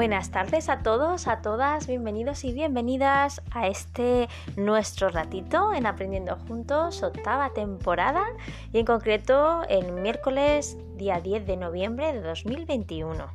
Buenas 0.00 0.30
tardes 0.30 0.70
a 0.70 0.82
todos, 0.82 1.28
a 1.28 1.42
todas, 1.42 1.86
bienvenidos 1.86 2.44
y 2.44 2.54
bienvenidas 2.54 3.42
a 3.50 3.68
este 3.68 4.30
nuestro 4.56 5.10
ratito 5.10 5.74
en 5.74 5.84
Aprendiendo 5.84 6.38
Juntos, 6.48 7.02
octava 7.02 7.50
temporada 7.52 8.24
y 8.72 8.78
en 8.78 8.86
concreto 8.86 9.60
el 9.68 9.92
miércoles 9.92 10.78
día 10.96 11.20
10 11.20 11.46
de 11.46 11.58
noviembre 11.58 12.14
de 12.14 12.22
2021. 12.22 13.26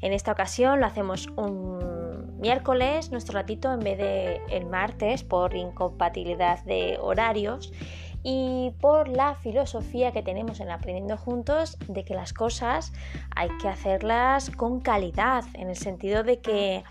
En 0.00 0.14
esta 0.14 0.32
ocasión 0.32 0.80
lo 0.80 0.86
hacemos 0.86 1.26
un 1.36 2.38
miércoles, 2.40 3.10
nuestro 3.10 3.34
ratito 3.34 3.70
en 3.70 3.80
vez 3.80 3.98
de 3.98 4.40
el 4.48 4.64
martes 4.64 5.22
por 5.22 5.54
incompatibilidad 5.54 6.64
de 6.64 6.96
horarios 6.98 7.74
y 8.22 8.72
por 8.80 9.08
la 9.08 9.34
filosofía 9.34 10.12
que 10.12 10.22
tenemos 10.22 10.60
en 10.60 10.70
Aprendiendo 10.70 11.16
Juntos 11.16 11.78
de 11.88 12.04
que 12.04 12.14
las 12.14 12.32
cosas 12.32 12.92
hay 13.34 13.48
que 13.60 13.68
hacerlas 13.68 14.50
con 14.50 14.80
calidad, 14.80 15.44
en 15.54 15.70
el 15.70 15.76
sentido 15.76 16.22
de 16.22 16.40
que 16.40 16.84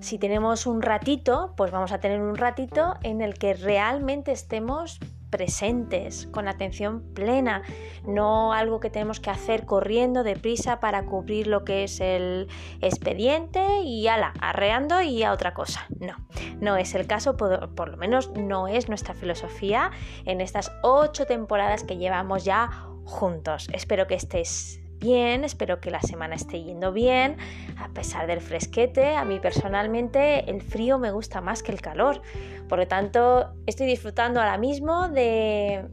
si 0.00 0.18
tenemos 0.18 0.66
un 0.66 0.82
ratito, 0.82 1.54
pues 1.56 1.70
vamos 1.70 1.92
a 1.92 1.98
tener 1.98 2.20
un 2.20 2.36
ratito 2.36 2.94
en 3.02 3.22
el 3.22 3.34
que 3.34 3.54
realmente 3.54 4.32
estemos 4.32 4.98
presentes, 5.34 6.28
con 6.28 6.46
atención 6.46 7.02
plena, 7.12 7.62
no 8.06 8.52
algo 8.52 8.78
que 8.78 8.88
tenemos 8.88 9.18
que 9.18 9.30
hacer 9.30 9.66
corriendo 9.66 10.22
deprisa 10.22 10.78
para 10.78 11.06
cubrir 11.06 11.48
lo 11.48 11.64
que 11.64 11.82
es 11.82 11.98
el 11.98 12.46
expediente 12.80 13.80
y 13.80 14.06
ala, 14.06 14.32
arreando 14.40 15.02
y 15.02 15.24
a 15.24 15.32
otra 15.32 15.52
cosa. 15.52 15.88
No, 15.98 16.14
no 16.60 16.76
es 16.76 16.94
el 16.94 17.08
caso, 17.08 17.36
por, 17.36 17.74
por 17.74 17.88
lo 17.88 17.96
menos 17.96 18.30
no 18.36 18.68
es 18.68 18.88
nuestra 18.88 19.12
filosofía 19.12 19.90
en 20.24 20.40
estas 20.40 20.70
ocho 20.84 21.26
temporadas 21.26 21.82
que 21.82 21.96
llevamos 21.96 22.44
ya 22.44 22.70
juntos. 23.04 23.66
Espero 23.72 24.06
que 24.06 24.14
estés 24.14 24.83
espero 25.12 25.80
que 25.80 25.90
la 25.90 26.00
semana 26.00 26.34
esté 26.34 26.62
yendo 26.62 26.92
bien, 26.92 27.36
a 27.78 27.88
pesar 27.88 28.26
del 28.26 28.40
fresquete. 28.40 29.16
A 29.16 29.24
mí 29.24 29.38
personalmente 29.38 30.50
el 30.50 30.62
frío 30.62 30.98
me 30.98 31.10
gusta 31.10 31.40
más 31.40 31.62
que 31.62 31.72
el 31.72 31.80
calor, 31.80 32.22
por 32.68 32.78
lo 32.78 32.88
tanto 32.88 33.52
estoy 33.66 33.86
disfrutando 33.86 34.40
ahora 34.40 34.56
mismo 34.56 35.08
de, 35.08 35.84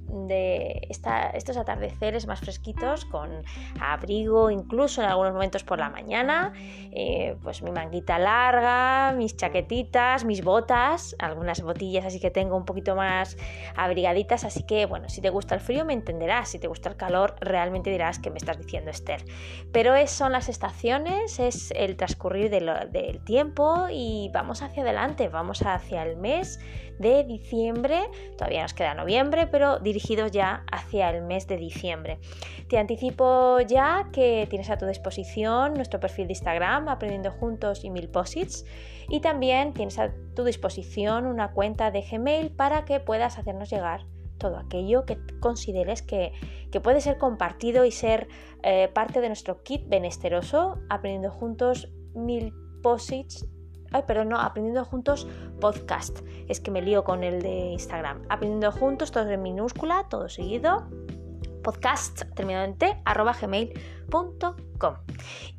estos 1.33 1.57
atardeceres 1.57 2.25
más 2.25 2.39
fresquitos 2.39 3.03
con 3.03 3.43
abrigo, 3.81 4.49
incluso 4.49 5.01
en 5.01 5.09
algunos 5.09 5.33
momentos 5.33 5.63
por 5.63 5.79
la 5.79 5.89
mañana, 5.89 6.53
eh, 6.91 7.35
pues 7.43 7.61
mi 7.61 7.71
manguita 7.71 8.17
larga, 8.17 9.13
mis 9.17 9.35
chaquetitas, 9.35 10.23
mis 10.23 10.41
botas, 10.41 11.15
algunas 11.19 11.61
botillas 11.61 12.05
así 12.05 12.19
que 12.21 12.31
tengo 12.31 12.55
un 12.55 12.63
poquito 12.63 12.95
más 12.95 13.35
abrigaditas, 13.75 14.45
así 14.45 14.63
que 14.63 14.85
bueno, 14.85 15.09
si 15.09 15.19
te 15.21 15.29
gusta 15.29 15.55
el 15.55 15.61
frío 15.61 15.83
me 15.83 15.93
entenderás, 15.93 16.49
si 16.49 16.59
te 16.59 16.67
gusta 16.67 16.89
el 16.89 16.95
calor 16.95 17.35
realmente 17.41 17.89
dirás 17.89 18.19
que 18.19 18.29
me 18.29 18.37
estás 18.37 18.57
diciendo 18.57 18.89
Pero 19.71 19.95
es, 19.95 20.11
son 20.11 20.31
las 20.31 20.49
estaciones, 20.49 21.39
es 21.39 21.71
el 21.71 21.95
transcurrir 21.95 22.49
del 22.49 23.23
tiempo 23.23 23.87
y 23.91 24.29
vamos 24.33 24.61
hacia 24.61 24.83
adelante, 24.83 25.29
vamos 25.29 25.61
hacia 25.61 26.03
el 26.03 26.17
mes 26.17 26.59
de 26.99 27.23
diciembre, 27.23 27.99
todavía 28.37 28.61
nos 28.61 28.73
queda 28.73 28.93
noviembre, 28.93 29.47
pero 29.47 29.79
dirigidos 29.79 30.31
ya 30.31 30.63
hacia 30.71 31.09
el 31.09 31.23
mes 31.23 31.47
de 31.47 31.57
diciembre. 31.57 32.19
Te 32.69 32.77
anticipo 32.77 33.59
ya 33.61 34.09
que 34.13 34.45
tienes 34.49 34.69
a 34.69 34.77
tu 34.77 34.85
disposición 34.85 35.73
nuestro 35.73 35.99
perfil 35.99 36.27
de 36.27 36.33
Instagram, 36.33 36.89
Aprendiendo 36.89 37.31
Juntos 37.31 37.83
y 37.83 37.89
Mil 37.89 38.07
Posits, 38.07 38.65
y 39.09 39.19
también 39.19 39.73
tienes 39.73 39.97
a 39.97 40.11
tu 40.35 40.43
disposición 40.43 41.25
una 41.25 41.51
cuenta 41.51 41.91
de 41.91 42.01
Gmail 42.01 42.51
para 42.51 42.85
que 42.85 42.99
puedas 42.99 43.37
hacernos 43.39 43.69
llegar 43.69 44.05
todo 44.41 44.57
aquello 44.57 45.05
que 45.05 45.19
consideres 45.39 46.01
que, 46.01 46.33
puede 46.81 46.99
ser 46.99 47.19
compartido 47.19 47.85
y 47.85 47.91
ser 47.91 48.27
eh, 48.63 48.89
parte 48.91 49.21
de 49.21 49.27
nuestro 49.27 49.61
kit 49.61 49.87
benesteroso, 49.87 50.79
aprendiendo 50.89 51.29
juntos 51.29 51.89
mil 52.15 52.51
posits. 52.81 53.45
Ay, 53.91 54.03
perdón, 54.07 54.29
no, 54.29 54.39
aprendiendo 54.39 54.83
juntos 54.83 55.27
podcast. 55.59 56.21
Es 56.47 56.59
que 56.59 56.71
me 56.71 56.81
lío 56.81 57.03
con 57.03 57.23
el 57.23 57.41
de 57.41 57.71
Instagram. 57.73 58.23
Aprendiendo 58.29 58.71
juntos, 58.71 59.11
todo 59.11 59.29
en 59.29 59.41
minúscula, 59.41 60.07
todo 60.09 60.27
seguido. 60.27 60.87
Podcast 61.61 62.23
terminado 62.35 62.65
en 62.65 62.77
t, 62.77 63.01
arroba 63.05 63.33
gmail.com. 63.39 64.95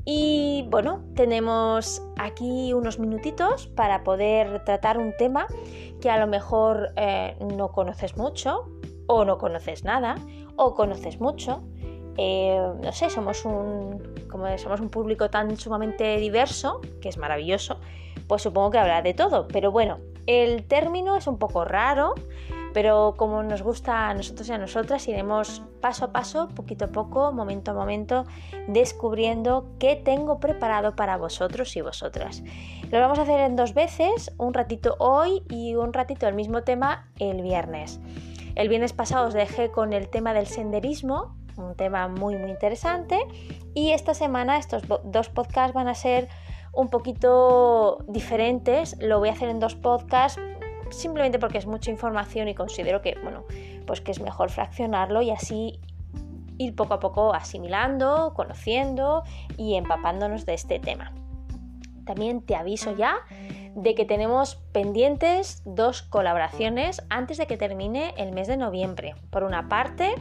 Y 0.04 0.66
bueno, 0.68 1.04
tenemos 1.14 2.02
aquí 2.18 2.72
unos 2.72 2.98
minutitos 2.98 3.68
para 3.68 4.02
poder 4.02 4.64
tratar 4.64 4.98
un 4.98 5.14
tema 5.16 5.46
que 6.00 6.10
a 6.10 6.18
lo 6.18 6.26
mejor 6.26 6.92
eh, 6.96 7.36
no 7.40 7.70
conoces 7.72 8.16
mucho, 8.16 8.68
o 9.06 9.24
no 9.24 9.38
conoces 9.38 9.84
nada, 9.84 10.16
o 10.56 10.74
conoces 10.74 11.20
mucho. 11.20 11.62
Eh, 12.16 12.60
no 12.82 12.92
sé, 12.92 13.08
somos 13.10 13.44
un, 13.44 14.02
como 14.30 14.58
somos 14.58 14.80
un 14.80 14.90
público 14.90 15.30
tan 15.30 15.56
sumamente 15.56 16.16
diverso, 16.18 16.80
que 17.00 17.08
es 17.08 17.16
maravilloso, 17.16 17.78
pues 18.26 18.42
supongo 18.42 18.72
que 18.72 18.78
habrá 18.78 19.02
de 19.02 19.14
todo. 19.14 19.48
Pero 19.48 19.70
bueno, 19.70 19.98
el 20.26 20.64
término 20.64 21.16
es 21.16 21.26
un 21.26 21.38
poco 21.38 21.64
raro, 21.64 22.14
pero 22.72 23.14
como 23.16 23.42
nos 23.42 23.62
gusta 23.62 24.08
a 24.08 24.14
nosotros 24.14 24.48
y 24.48 24.52
a 24.52 24.58
nosotras, 24.58 25.06
iremos 25.08 25.62
paso 25.80 26.06
a 26.06 26.12
paso, 26.12 26.48
poquito 26.48 26.86
a 26.86 26.88
poco, 26.88 27.32
momento 27.32 27.72
a 27.72 27.74
momento, 27.74 28.24
descubriendo 28.68 29.66
qué 29.78 29.96
tengo 29.96 30.40
preparado 30.40 30.96
para 30.96 31.16
vosotros 31.16 31.76
y 31.76 31.80
vosotras. 31.80 32.42
Lo 32.90 33.00
vamos 33.00 33.18
a 33.18 33.22
hacer 33.22 33.40
en 33.40 33.56
dos 33.56 33.74
veces, 33.74 34.32
un 34.38 34.54
ratito 34.54 34.96
hoy 34.98 35.42
y 35.48 35.74
un 35.74 35.92
ratito 35.92 36.26
el 36.28 36.34
mismo 36.34 36.62
tema 36.62 37.10
el 37.18 37.42
viernes. 37.42 38.00
El 38.54 38.68
viernes 38.68 38.92
pasado 38.92 39.28
os 39.28 39.34
dejé 39.34 39.70
con 39.70 39.92
el 39.92 40.08
tema 40.08 40.34
del 40.34 40.46
senderismo, 40.46 41.36
un 41.56 41.74
tema 41.74 42.08
muy 42.08 42.36
muy 42.36 42.50
interesante, 42.50 43.18
y 43.74 43.92
esta 43.92 44.14
semana 44.14 44.58
estos 44.58 44.82
dos 45.04 45.28
podcasts 45.30 45.74
van 45.74 45.88
a 45.88 45.94
ser 45.94 46.28
un 46.72 46.88
poquito 46.88 47.98
diferentes. 48.08 48.96
Lo 49.00 49.18
voy 49.18 49.28
a 49.28 49.32
hacer 49.32 49.48
en 49.48 49.60
dos 49.60 49.74
podcasts 49.74 50.40
simplemente 50.92 51.38
porque 51.38 51.58
es 51.58 51.66
mucha 51.66 51.90
información 51.90 52.48
y 52.48 52.54
considero 52.54 53.02
que, 53.02 53.16
bueno, 53.22 53.44
pues 53.86 54.00
que 54.00 54.12
es 54.12 54.20
mejor 54.20 54.50
fraccionarlo 54.50 55.22
y 55.22 55.30
así 55.30 55.80
ir 56.58 56.74
poco 56.74 56.94
a 56.94 57.00
poco 57.00 57.34
asimilando, 57.34 58.32
conociendo 58.34 59.24
y 59.56 59.74
empapándonos 59.74 60.46
de 60.46 60.54
este 60.54 60.78
tema. 60.78 61.12
También 62.04 62.42
te 62.42 62.56
aviso 62.56 62.96
ya 62.96 63.16
de 63.74 63.94
que 63.94 64.04
tenemos 64.04 64.56
pendientes 64.72 65.62
dos 65.64 66.02
colaboraciones 66.02 67.02
antes 67.08 67.38
de 67.38 67.46
que 67.46 67.56
termine 67.56 68.14
el 68.16 68.32
mes 68.32 68.48
de 68.48 68.56
noviembre. 68.56 69.14
Por 69.30 69.44
una 69.44 69.68
parte, 69.68 70.14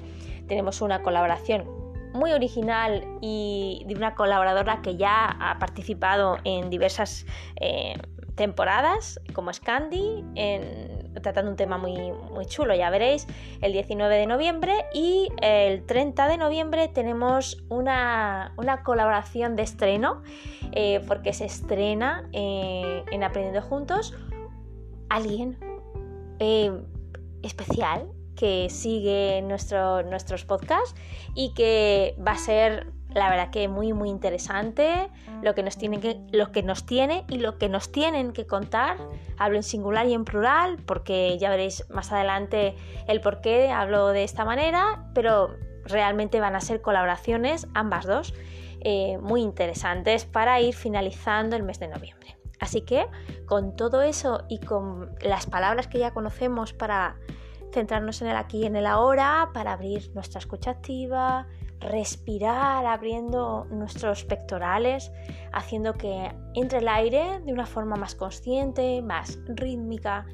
tenemos 0.48 0.82
una 0.82 1.02
colaboración 1.02 1.66
muy 2.14 2.32
original 2.32 3.06
y 3.22 3.84
de 3.88 3.96
una 3.96 4.16
colaboradora 4.16 4.82
que 4.82 4.98
ya 4.98 5.38
ha 5.40 5.60
participado 5.60 6.38
en 6.44 6.70
diversas 6.70 7.26
eh, 7.60 7.94
temporadas, 8.36 9.20
como 9.34 9.52
Scandi, 9.54 10.24
en 10.36 11.02
tratando 11.22 11.52
un 11.52 11.58
tema 11.58 11.78
muy, 11.78 11.96
muy 12.32 12.46
chulo, 12.46 12.74
ya 12.74 12.90
veréis, 12.90 13.28
el 13.62 13.74
19 13.74 14.16
de 14.16 14.28
noviembre 14.28 14.74
y 14.94 15.30
el 15.42 15.86
30 15.86 16.28
de 16.28 16.38
noviembre 16.38 16.88
tenemos 16.88 17.64
una, 17.70 18.54
colaboración 18.84 19.56
de 19.56 19.64
estreno, 19.64 20.22
eh, 20.72 21.02
porque 21.08 21.34
se 21.34 21.46
estrena 21.46 22.30
eh, 22.32 23.04
en 23.12 23.24
Aprendiendo 23.24 23.62
Juntos 23.62 24.14
alguien 25.10 25.58
eh, 26.40 26.72
especial 27.44 28.10
que 28.36 28.70
sigue 28.70 29.42
nuestros 29.42 30.46
podcasts 30.46 30.96
y 31.36 31.54
que 31.54 32.16
va 32.26 32.32
a 32.32 32.38
ser 32.38 32.88
la 33.14 33.30
verdad 33.30 33.50
que 33.50 33.68
muy 33.68 33.94
muy 33.94 34.10
interesante 34.10 35.10
lo 35.42 35.54
que 35.56 35.64
nos 35.64 35.78
tiene 35.78 36.00
que 36.00 36.22
lo 36.32 36.52
que 36.52 36.64
nos 36.64 36.86
tiene 36.86 37.26
y 37.30 37.40
lo 37.40 37.58
que 37.58 37.70
nos 37.70 37.92
tienen 37.92 38.34
que 38.34 38.46
contar. 38.46 38.98
Hablo 39.38 39.58
en 39.58 39.64
singular 39.64 40.08
y 40.08 40.14
en 40.14 40.26
plural 40.26 40.78
porque 40.86 41.38
ya 41.38 41.50
veréis 41.50 41.90
más 41.90 42.12
adelante 42.12 42.76
el 43.08 43.22
por 43.22 43.42
qué 43.42 43.70
hablo 43.72 44.10
de 44.10 44.24
esta 44.24 44.46
manera 44.46 45.10
pero 45.14 45.56
realmente 45.86 46.40
van 46.40 46.56
a 46.56 46.62
ser 46.62 46.82
colaboraciones 46.82 47.68
ambas 47.74 48.06
dos 48.06 48.34
eh, 48.82 49.18
muy 49.20 49.42
interesantes 49.42 50.26
para 50.26 50.60
ir 50.62 50.74
finalizando 50.74 51.56
el 51.56 51.64
mes 51.64 51.80
de 51.80 51.88
noviembre. 51.88 52.38
Así 52.60 52.82
que 52.82 53.08
con 53.46 53.76
todo 53.76 54.02
eso 54.04 54.44
y 54.48 54.60
con 54.60 55.16
las 55.22 55.48
palabras 55.48 55.88
que 55.88 56.00
ya 56.00 56.12
conocemos 56.12 56.74
para 56.74 57.18
centrarnos 57.74 58.22
en 58.22 58.28
el 58.28 58.36
aquí 58.36 58.60
y 58.60 58.66
en 58.66 58.76
el 58.76 58.86
ahora 58.86 59.50
para 59.54 59.74
abrir 59.74 60.12
nuestra 60.14 60.40
escucha 60.40 60.72
activa 60.72 61.48
respirar 61.82 62.86
abriendo 62.86 63.66
nuestros 63.70 64.24
pectorales, 64.24 65.12
haciendo 65.52 65.94
que 65.94 66.32
entre 66.54 66.80
el 66.80 66.88
aire 66.88 67.42
de 67.42 67.52
una 67.52 67.66
forma 67.66 67.96
más 67.96 68.16
consciente, 68.16 69.02
más 69.02 69.40
rítmica, 69.48 70.26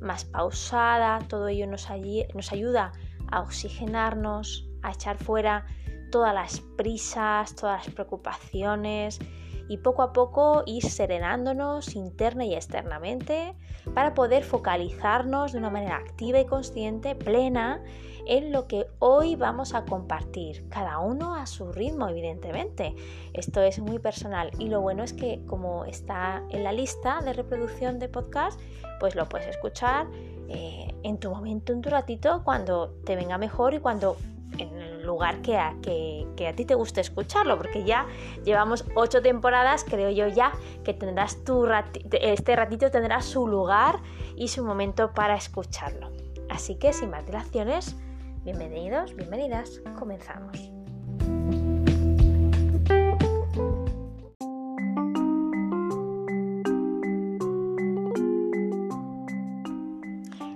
más 0.00 0.24
pausada. 0.24 1.20
Todo 1.28 1.48
ello 1.48 1.66
nos, 1.66 1.88
nos 2.34 2.52
ayuda 2.52 2.92
a 3.30 3.40
oxigenarnos, 3.40 4.68
a 4.82 4.92
echar 4.92 5.16
fuera 5.16 5.66
todas 6.10 6.34
las 6.34 6.60
prisas, 6.76 7.54
todas 7.54 7.86
las 7.86 7.94
preocupaciones 7.94 9.18
y 9.68 9.78
poco 9.78 10.02
a 10.02 10.12
poco 10.12 10.62
ir 10.66 10.84
serenándonos 10.84 11.94
interna 11.94 12.44
y 12.44 12.54
externamente 12.54 13.54
para 13.94 14.14
poder 14.14 14.44
focalizarnos 14.44 15.52
de 15.52 15.58
una 15.58 15.70
manera 15.70 15.96
activa 15.96 16.40
y 16.40 16.46
consciente, 16.46 17.14
plena, 17.14 17.82
en 18.26 18.50
lo 18.50 18.66
que 18.66 18.86
hoy 18.98 19.36
vamos 19.36 19.72
a 19.74 19.84
compartir, 19.84 20.68
cada 20.68 20.98
uno 20.98 21.34
a 21.34 21.46
su 21.46 21.72
ritmo, 21.72 22.08
evidentemente. 22.08 22.94
Esto 23.32 23.62
es 23.62 23.78
muy 23.78 23.98
personal 24.00 24.50
y 24.58 24.68
lo 24.68 24.80
bueno 24.80 25.04
es 25.04 25.12
que 25.12 25.44
como 25.46 25.84
está 25.84 26.42
en 26.50 26.64
la 26.64 26.72
lista 26.72 27.20
de 27.22 27.32
reproducción 27.32 27.98
de 27.98 28.08
podcast, 28.08 28.60
pues 28.98 29.14
lo 29.14 29.28
puedes 29.28 29.46
escuchar 29.46 30.08
eh, 30.48 30.92
en 31.04 31.18
tu 31.18 31.30
momento, 31.30 31.72
en 31.72 31.82
tu 31.82 31.90
ratito, 31.90 32.42
cuando 32.44 32.90
te 33.04 33.14
venga 33.14 33.38
mejor 33.38 33.74
y 33.74 33.78
cuando 33.78 34.16
en 34.58 34.76
el 34.80 35.04
lugar 35.04 35.42
que 35.42 35.56
a, 35.56 35.74
que, 35.82 36.48
a 36.48 36.54
ti 36.54 36.64
te 36.64 36.74
guste 36.74 37.00
escucharlo, 37.00 37.56
porque 37.56 37.84
ya 37.84 38.06
llevamos 38.44 38.84
ocho 38.94 39.22
temporadas, 39.22 39.84
creo 39.84 40.10
yo 40.10 40.28
ya 40.28 40.52
que 40.84 40.94
tendrás 40.94 41.44
tu 41.44 41.66
este 42.12 42.56
ratito 42.56 42.90
tendrá 42.90 43.20
su 43.20 43.46
lugar 43.46 44.00
y 44.36 44.48
su 44.48 44.64
momento 44.64 45.12
para 45.12 45.34
escucharlo. 45.36 46.10
Así 46.48 46.76
que 46.76 46.92
sin 46.92 47.10
más 47.10 47.26
dilaciones, 47.26 47.96
bienvenidos, 48.44 49.14
bienvenidas, 49.14 49.80
comenzamos. 49.98 50.70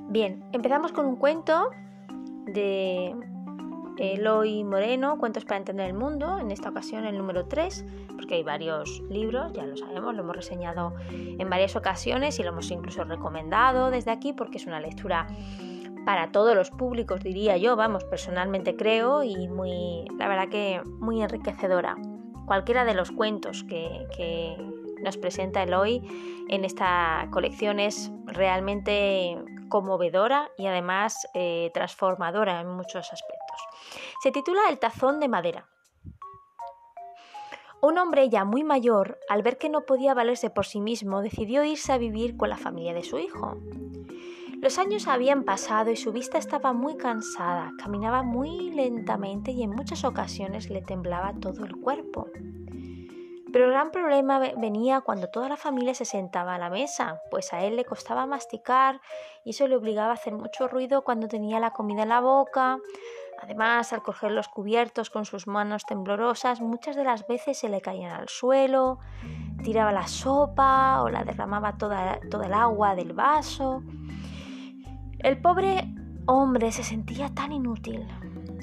Bien, 0.08 0.42
empezamos 0.52 0.90
con 0.90 1.06
un 1.06 1.16
cuento 1.16 1.70
de 2.46 3.14
Eloy 4.00 4.64
Moreno, 4.64 5.18
Cuentos 5.18 5.44
para 5.44 5.58
entender 5.58 5.86
el 5.86 5.94
mundo, 5.94 6.38
en 6.38 6.50
esta 6.50 6.70
ocasión 6.70 7.04
el 7.04 7.18
número 7.18 7.46
3, 7.46 7.84
porque 8.16 8.36
hay 8.36 8.42
varios 8.42 9.02
libros, 9.10 9.52
ya 9.52 9.66
lo 9.66 9.76
sabemos, 9.76 10.14
lo 10.14 10.22
hemos 10.22 10.34
reseñado 10.34 10.94
en 11.10 11.50
varias 11.50 11.76
ocasiones 11.76 12.38
y 12.38 12.42
lo 12.42 12.48
hemos 12.48 12.70
incluso 12.70 13.04
recomendado 13.04 13.90
desde 13.90 14.10
aquí 14.10 14.32
porque 14.32 14.56
es 14.56 14.66
una 14.66 14.80
lectura 14.80 15.26
para 16.06 16.32
todos 16.32 16.54
los 16.54 16.70
públicos, 16.70 17.22
diría 17.22 17.58
yo, 17.58 17.76
vamos, 17.76 18.04
personalmente 18.04 18.74
creo, 18.74 19.22
y 19.22 19.48
muy, 19.48 20.06
la 20.18 20.28
verdad 20.28 20.48
que 20.48 20.80
muy 20.98 21.22
enriquecedora. 21.22 21.96
Cualquiera 22.46 22.84
de 22.84 22.94
los 22.94 23.10
cuentos 23.10 23.64
que, 23.64 24.56
nos 25.02 25.16
presenta 25.16 25.62
Eloy 25.62 26.02
en 26.48 26.66
esta 26.66 27.26
colección 27.30 27.80
es 27.80 28.12
realmente 28.26 29.38
conmovedora 29.70 30.50
y 30.58 30.66
además 30.66 31.26
eh, 31.32 31.70
transformadora 31.72 32.60
en 32.60 32.68
muchos 32.68 33.10
aspectos. 33.10 33.39
Se 34.22 34.30
titula 34.30 34.60
El 34.68 34.78
tazón 34.78 35.18
de 35.18 35.28
madera. 35.28 35.66
Un 37.80 37.96
hombre 37.96 38.28
ya 38.28 38.44
muy 38.44 38.64
mayor, 38.64 39.18
al 39.30 39.42
ver 39.42 39.56
que 39.56 39.70
no 39.70 39.86
podía 39.86 40.12
valerse 40.12 40.50
por 40.50 40.66
sí 40.66 40.78
mismo, 40.78 41.22
decidió 41.22 41.64
irse 41.64 41.94
a 41.94 41.96
vivir 41.96 42.36
con 42.36 42.50
la 42.50 42.58
familia 42.58 42.92
de 42.92 43.02
su 43.02 43.18
hijo. 43.18 43.56
Los 44.60 44.78
años 44.78 45.08
habían 45.08 45.44
pasado 45.44 45.90
y 45.90 45.96
su 45.96 46.12
vista 46.12 46.36
estaba 46.36 46.74
muy 46.74 46.98
cansada, 46.98 47.72
caminaba 47.82 48.22
muy 48.22 48.70
lentamente 48.70 49.52
y 49.52 49.62
en 49.62 49.70
muchas 49.70 50.04
ocasiones 50.04 50.68
le 50.68 50.82
temblaba 50.82 51.32
todo 51.40 51.64
el 51.64 51.76
cuerpo. 51.76 52.28
Pero 53.52 53.64
el 53.64 53.70
gran 53.70 53.90
problema 53.90 54.38
venía 54.38 55.00
cuando 55.00 55.28
toda 55.28 55.48
la 55.48 55.56
familia 55.56 55.94
se 55.94 56.04
sentaba 56.04 56.54
a 56.56 56.58
la 56.58 56.68
mesa, 56.68 57.20
pues 57.30 57.54
a 57.54 57.64
él 57.64 57.76
le 57.76 57.86
costaba 57.86 58.26
masticar 58.26 59.00
y 59.44 59.50
eso 59.50 59.66
le 59.66 59.76
obligaba 59.76 60.10
a 60.10 60.14
hacer 60.14 60.34
mucho 60.34 60.68
ruido 60.68 61.02
cuando 61.02 61.26
tenía 61.26 61.58
la 61.58 61.72
comida 61.72 62.02
en 62.02 62.10
la 62.10 62.20
boca, 62.20 62.78
Además, 63.42 63.92
al 63.92 64.02
coger 64.02 64.32
los 64.32 64.48
cubiertos 64.48 65.08
con 65.08 65.24
sus 65.24 65.46
manos 65.46 65.86
temblorosas, 65.86 66.60
muchas 66.60 66.94
de 66.94 67.04
las 67.04 67.26
veces 67.26 67.58
se 67.58 67.68
le 67.68 67.80
caían 67.80 68.12
al 68.12 68.28
suelo, 68.28 68.98
tiraba 69.62 69.92
la 69.92 70.06
sopa 70.06 71.02
o 71.02 71.08
la 71.08 71.24
derramaba 71.24 71.78
toda, 71.78 72.20
toda 72.30 72.46
el 72.46 72.52
agua 72.52 72.94
del 72.94 73.12
vaso. 73.12 73.82
El 75.18 75.40
pobre 75.40 75.92
hombre 76.26 76.70
se 76.70 76.82
sentía 76.82 77.30
tan 77.30 77.52
inútil, 77.52 78.06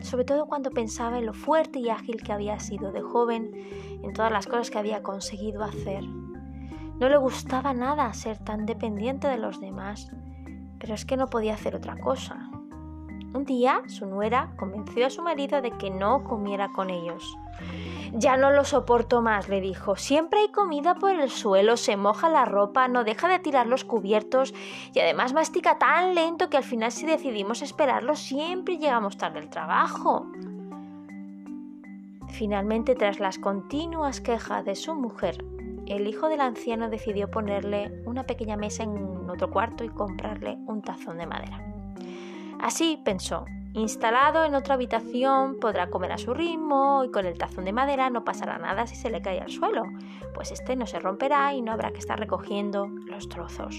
sobre 0.04 0.26
todo 0.26 0.46
cuando 0.46 0.70
pensaba 0.72 1.18
en 1.18 1.26
lo 1.26 1.34
fuerte 1.34 1.80
y 1.80 1.90
ágil 1.90 2.22
que 2.22 2.34
había 2.34 2.60
sido 2.60 2.92
de 2.92 3.02
joven, 3.02 3.52
en 4.04 4.14
todas 4.14 4.32
las 4.32 4.48
cosas 4.48 4.70
que 4.70 4.78
había 4.78 5.02
conseguido 5.02 5.64
hacer. 5.64 6.04
No 6.04 7.10
le 7.10 7.18
gustaba 7.18 7.74
nada 7.74 8.14
ser 8.14 8.38
tan 8.38 8.66
dependiente 8.66 9.28
de 9.28 9.38
los 9.38 9.60
demás, 9.60 10.12
pero 10.80 10.94
es 10.94 11.06
que 11.06 11.18
no 11.18 11.28
podía 11.28 11.56
hacer 11.56 11.76
otra 11.76 11.98
cosa. 11.98 12.50
Un 13.38 13.46
día 13.46 13.84
su 13.86 14.08
nuera 14.08 14.52
convenció 14.58 15.06
a 15.06 15.12
su 15.12 15.22
marido 15.22 15.62
de 15.62 15.70
que 15.70 15.92
no 15.92 16.24
comiera 16.24 16.70
con 16.70 16.90
ellos. 16.90 17.38
Ya 18.12 18.36
no 18.36 18.50
lo 18.50 18.66
soporto 18.66 19.22
más, 19.22 19.48
le 19.48 19.62
dijo. 19.62 19.96
Siempre 19.96 20.40
hay 20.40 20.48
comida 20.48 20.96
por 20.96 21.12
el 21.12 21.30
suelo, 21.30 21.78
se 21.78 21.98
moja 21.98 22.30
la 22.30 22.46
ropa, 22.46 22.88
no 22.88 23.04
deja 23.04 23.28
de 23.28 23.38
tirar 23.38 23.68
los 23.68 23.86
cubiertos 23.86 24.56
y 24.92 25.02
además 25.02 25.34
mastica 25.34 25.78
tan 25.78 26.16
lento 26.16 26.50
que 26.50 26.58
al 26.58 26.64
final 26.64 26.92
si 26.92 27.06
decidimos 27.06 27.62
esperarlo 27.62 28.16
siempre 28.16 28.80
llegamos 28.80 29.18
tarde 29.18 29.38
al 29.38 29.52
trabajo. 29.52 30.26
Finalmente, 32.30 32.96
tras 32.96 33.20
las 33.20 33.38
continuas 33.38 34.20
quejas 34.20 34.66
de 34.66 34.74
su 34.74 34.96
mujer, 34.96 35.46
el 35.86 36.08
hijo 36.08 36.28
del 36.28 36.42
anciano 36.42 36.90
decidió 36.90 37.30
ponerle 37.30 38.02
una 38.08 38.24
pequeña 38.24 38.58
mesa 38.58 38.82
en 38.82 39.30
otro 39.30 39.52
cuarto 39.52 39.84
y 39.84 39.90
comprarle 39.90 40.58
un 40.66 40.82
tazón 40.82 41.20
de 41.20 41.28
madera. 41.28 41.77
Así 42.62 43.02
pensó, 43.06 43.46
instalado 43.74 44.44
en 44.44 44.56
otra 44.56 44.74
habitación 44.74 45.60
podrá 45.60 45.90
comer 45.90 46.12
a 46.12 46.18
su 46.18 46.34
ritmo 46.34 47.04
y 47.04 47.12
con 47.12 47.26
el 47.26 47.38
tazón 47.38 47.66
de 47.66 47.74
madera 47.74 48.10
no 48.10 48.24
pasará 48.24 48.58
nada 48.58 48.88
si 48.88 48.96
se 48.96 49.10
le 49.10 49.22
cae 49.22 49.40
al 49.40 49.52
suelo, 49.52 49.84
pues 50.34 50.52
este 50.52 50.76
no 50.76 50.88
se 50.88 51.00
romperá 51.00 51.54
y 51.54 51.62
no 51.62 51.72
habrá 51.72 51.92
que 51.92 52.00
estar 52.00 52.20
recogiendo 52.20 52.88
los 52.88 53.30
trozos. 53.30 53.76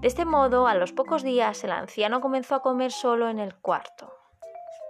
De 0.00 0.06
este 0.06 0.24
modo, 0.24 0.68
a 0.68 0.74
los 0.74 0.92
pocos 0.92 1.22
días, 1.22 1.64
el 1.64 1.72
anciano 1.72 2.20
comenzó 2.20 2.54
a 2.54 2.62
comer 2.62 2.92
solo 2.92 3.28
en 3.28 3.40
el 3.40 3.56
cuarto. 3.56 4.12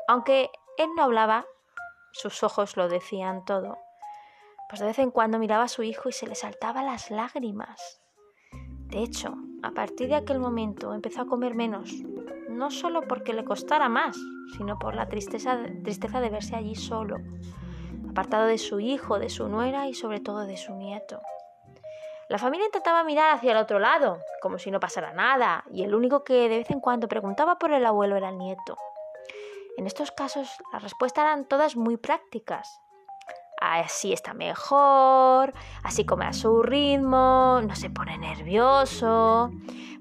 Aunque 0.07 0.51
él 0.77 0.89
no 0.97 1.03
hablaba, 1.03 1.47
sus 2.13 2.43
ojos 2.43 2.77
lo 2.77 2.89
decían 2.89 3.45
todo, 3.45 3.79
pues 4.69 4.81
de 4.81 4.87
vez 4.87 4.99
en 4.99 5.11
cuando 5.11 5.39
miraba 5.39 5.65
a 5.65 5.69
su 5.69 5.83
hijo 5.83 6.09
y 6.09 6.13
se 6.13 6.27
le 6.27 6.35
saltaban 6.35 6.87
las 6.87 7.11
lágrimas. 7.11 8.03
De 8.89 9.03
hecho, 9.03 9.35
a 9.63 9.71
partir 9.71 10.09
de 10.09 10.17
aquel 10.17 10.41
momento 10.41 10.93
empezó 10.93 11.23
a 11.23 11.27
comer 11.27 11.55
menos, 11.55 11.91
no 12.59 12.71
solo 12.71 13.03
porque 13.03 13.33
le 13.33 13.45
costara 13.45 13.89
más, 13.89 14.17
sino 14.57 14.79
por 14.79 14.95
la 14.95 15.09
tristeza, 15.09 15.59
tristeza 15.85 16.21
de 16.21 16.29
verse 16.29 16.57
allí 16.57 16.75
solo, 16.75 17.17
apartado 18.11 18.47
de 18.47 18.59
su 18.59 18.81
hijo, 18.81 19.19
de 19.19 19.31
su 19.31 19.49
nuera 19.49 19.87
y 19.87 19.95
sobre 19.95 20.21
todo 20.21 20.41
de 20.41 20.57
su 20.57 20.75
nieto. 20.75 21.23
La 22.29 22.37
familia 22.37 22.67
intentaba 22.67 23.05
mirar 23.05 23.35
hacia 23.35 23.53
el 23.53 23.59
otro 23.59 23.79
lado, 23.79 24.19
como 24.43 24.59
si 24.59 24.71
no 24.71 24.81
pasara 24.81 25.13
nada, 25.15 25.65
y 25.73 25.85
el 25.85 25.95
único 25.95 26.25
que 26.25 26.49
de 26.49 26.59
vez 26.59 26.71
en 26.71 26.81
cuando 26.81 27.09
preguntaba 27.09 27.59
por 27.59 27.73
el 27.73 27.87
abuelo 27.87 28.17
era 28.17 28.29
el 28.29 28.37
nieto. 28.37 28.77
En 29.79 29.87
estos 29.87 30.11
casos 30.11 30.51
las 30.73 30.83
respuestas 30.83 31.23
eran 31.23 31.47
todas 31.47 31.77
muy 31.77 31.97
prácticas. 31.97 32.81
Así 33.61 34.13
está 34.13 34.35
mejor, 34.35 35.53
así 35.83 36.05
come 36.05 36.27
a 36.27 36.33
su 36.33 36.63
ritmo, 36.63 37.61
no 37.67 37.75
se 37.75 37.91
pone 37.91 38.17
nervioso. 38.17 39.51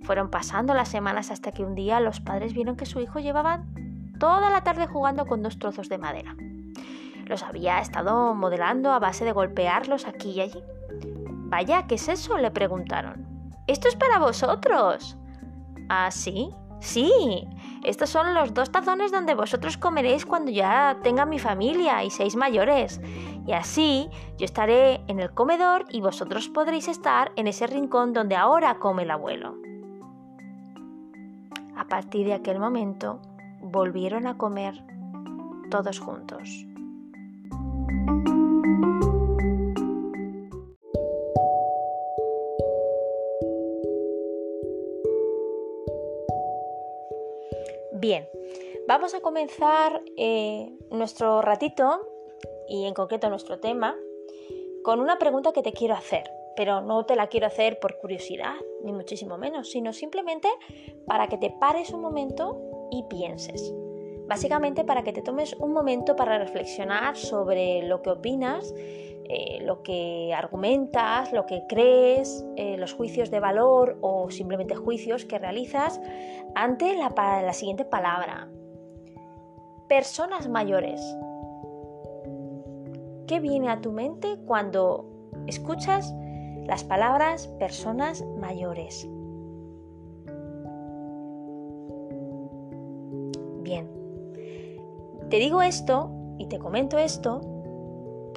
Fueron 0.03 0.29
pasando 0.29 0.73
las 0.73 0.89
semanas 0.89 1.31
hasta 1.31 1.51
que 1.51 1.63
un 1.63 1.73
día 1.73 1.99
los 1.99 2.21
padres 2.21 2.53
vieron 2.53 2.75
que 2.75 2.85
su 2.85 2.99
hijo 2.99 3.19
llevaba 3.19 3.63
toda 4.19 4.49
la 4.49 4.61
tarde 4.61 4.87
jugando 4.87 5.25
con 5.25 5.41
dos 5.41 5.57
trozos 5.57 5.89
de 5.89 5.97
madera. 5.97 6.35
Los 7.25 7.43
había 7.43 7.79
estado 7.79 8.33
modelando 8.35 8.91
a 8.91 8.99
base 8.99 9.25
de 9.25 9.33
golpearlos 9.33 10.07
aquí 10.07 10.31
y 10.31 10.41
allí. 10.41 10.63
Vaya, 11.49 11.87
¿qué 11.87 11.95
es 11.95 12.07
eso? 12.07 12.37
le 12.37 12.51
preguntaron. 12.51 13.25
Esto 13.67 13.87
es 13.87 13.95
para 13.95 14.19
vosotros. 14.19 15.17
¿Ah, 15.89 16.09
sí? 16.11 16.49
Sí, 16.79 17.47
estos 17.83 18.09
son 18.09 18.33
los 18.33 18.53
dos 18.53 18.71
tazones 18.71 19.11
donde 19.11 19.33
vosotros 19.33 19.77
comeréis 19.77 20.25
cuando 20.25 20.51
ya 20.51 20.99
tenga 21.03 21.25
mi 21.25 21.39
familia 21.39 22.03
y 22.03 22.09
seáis 22.09 22.35
mayores. 22.35 23.01
Y 23.45 23.53
así 23.53 24.09
yo 24.37 24.45
estaré 24.45 25.01
en 25.07 25.19
el 25.19 25.31
comedor 25.31 25.85
y 25.89 26.01
vosotros 26.01 26.49
podréis 26.49 26.87
estar 26.87 27.31
en 27.35 27.47
ese 27.47 27.65
rincón 27.65 28.13
donde 28.13 28.35
ahora 28.35 28.79
come 28.79 29.03
el 29.03 29.11
abuelo. 29.11 29.55
A 31.75 31.85
partir 31.85 32.25
de 32.25 32.33
aquel 32.33 32.59
momento 32.59 33.21
volvieron 33.61 34.27
a 34.27 34.37
comer 34.37 34.83
todos 35.69 35.99
juntos. 35.99 36.65
Bien, 48.07 48.25
vamos 48.87 49.13
a 49.15 49.19
comenzar 49.19 50.01
eh, 50.15 50.71
nuestro 50.91 51.41
ratito 51.41 52.07
y 52.69 52.85
en 52.85 52.93
concreto 52.93 53.27
nuestro 53.27 53.59
tema 53.59 53.97
con 54.81 55.01
una 55.01 55.17
pregunta 55.17 55.51
que 55.51 55.61
te 55.61 55.73
quiero 55.73 55.93
hacer 55.93 56.23
pero 56.55 56.79
no 56.79 57.05
te 57.05 57.17
la 57.17 57.27
quiero 57.27 57.47
hacer 57.47 57.79
por 57.79 57.97
curiosidad, 57.99 58.55
ni 58.81 58.93
muchísimo 58.93 59.37
menos, 59.37 59.69
sino 59.71 59.91
simplemente 59.91 60.47
para 61.05 61.27
que 61.27 61.37
te 61.37 61.51
pares 61.51 61.91
un 61.91 61.99
momento 61.99 62.87
y 62.91 63.03
pienses. 63.03 63.73
Básicamente 64.25 64.85
para 64.85 65.03
que 65.03 65.11
te 65.11 65.21
tomes 65.21 65.53
un 65.59 65.73
momento 65.73 66.15
para 66.15 66.39
reflexionar 66.39 67.17
sobre 67.17 67.83
lo 67.83 68.01
que 68.01 68.11
opinas 68.11 68.73
eh, 69.29 69.59
lo 69.61 69.83
que 69.83 70.33
argumentas, 70.33 71.33
lo 71.33 71.45
que 71.45 71.63
crees, 71.67 72.45
eh, 72.55 72.77
los 72.77 72.93
juicios 72.93 73.29
de 73.29 73.41
valor 73.41 73.97
o 74.01 74.29
simplemente 74.31 74.75
juicios 74.75 75.25
que 75.25 75.37
realizas 75.37 75.99
ante 76.55 76.95
la, 76.95 77.13
la 77.41 77.53
siguiente 77.53 77.83
palabra. 77.83 78.49
Personas 79.89 80.47
mayores. 80.47 81.01
¿Qué 83.27 83.41
viene 83.41 83.69
a 83.69 83.81
tu 83.81 83.91
mente 83.91 84.37
cuando 84.45 85.09
escuchas 85.45 86.13
las 86.65 86.85
palabras 86.85 87.47
personas 87.59 88.23
mayores? 88.39 89.09
Bien, 93.61 93.89
te 95.29 95.37
digo 95.37 95.61
esto 95.61 96.11
y 96.37 96.47
te 96.47 96.59
comento 96.59 96.97
esto 96.97 97.56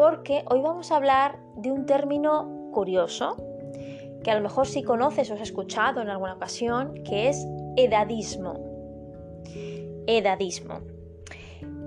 porque 0.01 0.47
hoy 0.49 0.63
vamos 0.63 0.91
a 0.93 0.97
hablar 0.97 1.41
de 1.57 1.71
un 1.71 1.85
término 1.85 2.71
curioso 2.73 3.37
que 4.25 4.31
a 4.31 4.35
lo 4.35 4.41
mejor 4.41 4.67
si 4.67 4.83
conoces 4.83 5.31
o 5.31 5.35
has 5.35 5.43
escuchado 5.43 6.01
en 6.01 6.09
alguna 6.09 6.33
ocasión, 6.37 6.95
que 7.05 7.29
es 7.29 7.47
edadismo. 7.77 8.55
Edadismo. 10.07 10.81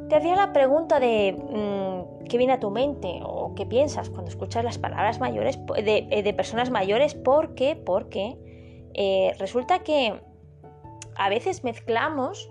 Te 0.10 0.16
hacía 0.16 0.36
la 0.36 0.54
pregunta 0.54 1.00
de 1.00 1.34
mm, 1.34 2.26
qué 2.26 2.38
viene 2.38 2.54
a 2.54 2.60
tu 2.60 2.70
mente 2.70 3.20
o 3.24 3.56
qué 3.56 3.66
piensas 3.66 4.12
cuando 4.12 4.30
escuchas 4.30 4.64
las 4.64 4.78
palabras 4.78 5.20
mayores 5.20 5.58
de, 5.84 6.08
eh, 6.12 6.34
personas 6.36 6.70
mayores, 6.70 7.16
¿por 7.16 7.56
qué? 7.56 7.76
Porque 7.76 8.38
eh, 8.94 9.34
resulta 9.40 9.80
que 9.80 10.22
a 11.16 11.30
veces 11.30 11.64
mezclamos 11.64 12.48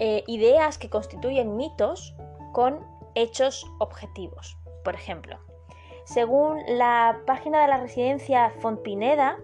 eh, 0.00 0.22
ideas 0.26 0.76
que 0.76 0.90
constituyen 0.90 1.56
mitos 1.56 2.14
con 2.52 2.80
hechos 3.14 3.64
objetivos. 3.78 4.58
Por 4.86 4.94
ejemplo, 4.94 5.40
según 6.04 6.60
la 6.68 7.18
página 7.26 7.60
de 7.60 7.66
la 7.66 7.78
residencia 7.78 8.52
Fontpineda, 8.60 9.36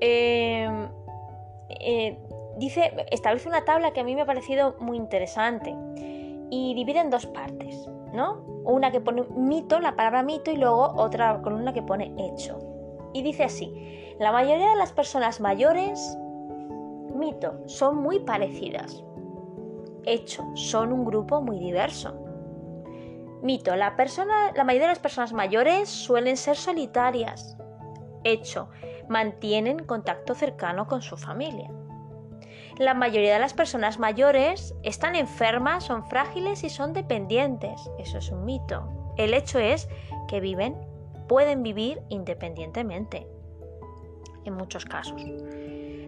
em, 0.00 0.88
eh, 1.68 2.18
dice, 2.56 3.06
establece 3.12 3.48
una 3.48 3.64
tabla 3.64 3.92
que 3.92 4.00
a 4.00 4.04
mí 4.04 4.16
me 4.16 4.22
ha 4.22 4.26
parecido 4.26 4.74
muy 4.80 4.96
interesante 4.96 5.72
y 6.50 6.74
divide 6.74 6.98
en 6.98 7.10
dos 7.10 7.26
partes, 7.26 7.88
¿no? 8.12 8.42
Una 8.64 8.90
que 8.90 9.00
pone 9.00 9.22
mito, 9.36 9.78
la 9.78 9.94
palabra 9.94 10.24
mito, 10.24 10.50
y 10.50 10.56
luego 10.56 10.94
otra 10.96 11.40
columna 11.42 11.72
que 11.72 11.82
pone 11.82 12.12
hecho. 12.18 12.58
Y 13.12 13.22
dice 13.22 13.44
así, 13.44 13.72
la 14.18 14.32
mayoría 14.32 14.70
de 14.70 14.76
las 14.76 14.90
personas 14.90 15.40
mayores, 15.40 16.18
mito, 17.14 17.54
son 17.66 18.02
muy 18.02 18.18
parecidas. 18.18 19.04
Hecho, 20.06 20.42
son 20.54 20.92
un 20.92 21.04
grupo 21.04 21.40
muy 21.40 21.60
diverso. 21.60 22.19
Mito, 23.42 23.74
la, 23.74 23.94
mayoría 23.94 24.82
de 24.82 24.92
las 24.92 24.98
personas 24.98 25.32
mayores 25.32 25.88
suelen 25.88 26.36
ser 26.36 26.56
solitarias. 26.56 27.56
Hecho, 28.22 28.68
mantienen 29.08 29.84
contacto 29.84 30.34
cercano 30.34 30.86
con 30.86 31.00
su 31.00 31.16
familia. 31.16 31.70
La 32.78 32.92
mayoría 32.92 33.34
de 33.34 33.38
las 33.38 33.54
personas 33.54 33.98
mayores 33.98 34.74
están 34.82 35.14
enfermas, 35.14 35.84
son 35.84 36.04
frágiles 36.06 36.64
y 36.64 36.70
son 36.70 36.92
dependientes. 36.92 37.90
Eso 37.98 38.18
es 38.18 38.30
un 38.30 38.44
mito. 38.44 38.88
El 39.16 39.32
hecho 39.32 39.58
es 39.58 39.88
que 40.28 40.40
viven, 40.40 40.76
pueden 41.26 41.62
vivir 41.62 42.02
independientemente. 42.10 43.26
En 44.44 44.54
muchos 44.54 44.84
casos. 44.84 45.22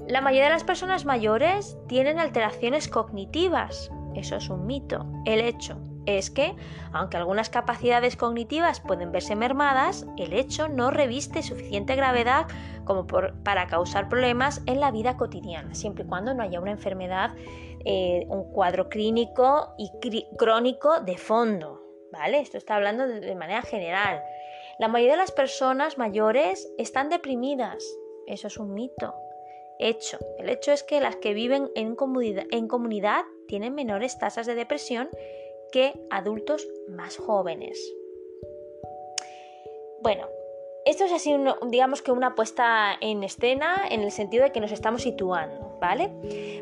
La 0.07 0.21
mayoría 0.21 0.45
de 0.45 0.55
las 0.55 0.65
personas 0.65 1.07
mayores 1.07 1.79
tienen 1.89 2.19
alteraciones 2.19 2.89
cognitivas. 2.89 3.91
Eso 4.15 4.37
es 4.37 4.49
un 4.51 4.67
mito. 4.67 5.07
El 5.25 5.41
hecho 5.41 5.79
es 6.07 6.31
que, 6.31 6.55
aunque 6.93 7.17
algunas 7.17 7.51
capacidades 7.51 8.17
cognitivas 8.17 8.81
pueden 8.81 9.13
verse 9.13 9.37
mermadas, 9.37 10.07
el 10.17 10.33
hecho 10.33 10.69
no 10.69 10.91
reviste 10.91 11.43
suficiente 11.43 11.95
gravedad 11.95 12.47
como 12.85 13.07
para 13.07 13.67
causar 13.67 14.09
problemas 14.09 14.63
en 14.67 14.81
la 14.81 14.91
vida 14.91 15.17
cotidiana, 15.17 15.75
siempre 15.75 16.05
y 16.05 16.07
cuando 16.09 16.35
no 16.35 16.43
haya 16.43 16.61
una 16.61 16.73
enfermedad, 16.73 17.35
eh, 17.85 18.27
un 18.29 18.53
cuadro 18.53 18.89
clínico 18.89 19.75
y 19.79 19.91
crónico 20.37 21.01
de 21.01 21.19
fondo. 21.19 21.81
¿Vale? 22.13 22.41
Esto 22.41 22.59
está 22.59 22.77
hablando 22.77 23.07
de 23.07 23.35
manera 23.35 23.63
general. 23.63 24.23
La 24.79 24.89
mayoría 24.89 25.13
de 25.13 25.19
las 25.19 25.33
personas 25.33 25.97
mayores 25.97 26.71
están 26.77 27.09
deprimidas. 27.09 27.83
Eso 28.27 28.49
es 28.49 28.59
un 28.59 28.75
mito. 28.75 29.15
Hecho. 29.79 30.19
El 30.39 30.51
hecho 30.51 30.73
es 30.73 30.83
que 30.83 31.01
las 31.01 31.17
que 31.17 31.33
viven 31.33 31.71
en 31.75 31.97
comunidad 31.97 33.25
tienen 33.49 33.75
menores 33.75 34.19
tasas 34.19 34.47
de 34.47 34.55
depresión 34.55 35.09
que 35.73 35.95
adultos 36.11 36.67
más 36.89 37.17
jóvenes. 37.17 37.79
Bueno, 40.03 40.27
esto 40.85 41.05
es 41.05 41.13
así, 41.13 41.35
digamos 41.69 42.03
que 42.03 42.11
una 42.11 42.35
puesta 42.35 42.95
en 43.01 43.23
escena 43.23 43.83
en 43.89 44.03
el 44.03 44.11
sentido 44.11 44.43
de 44.45 44.51
que 44.51 44.61
nos 44.61 44.73
estamos 44.73 45.03
situando, 45.03 45.79
¿vale? 45.81 46.13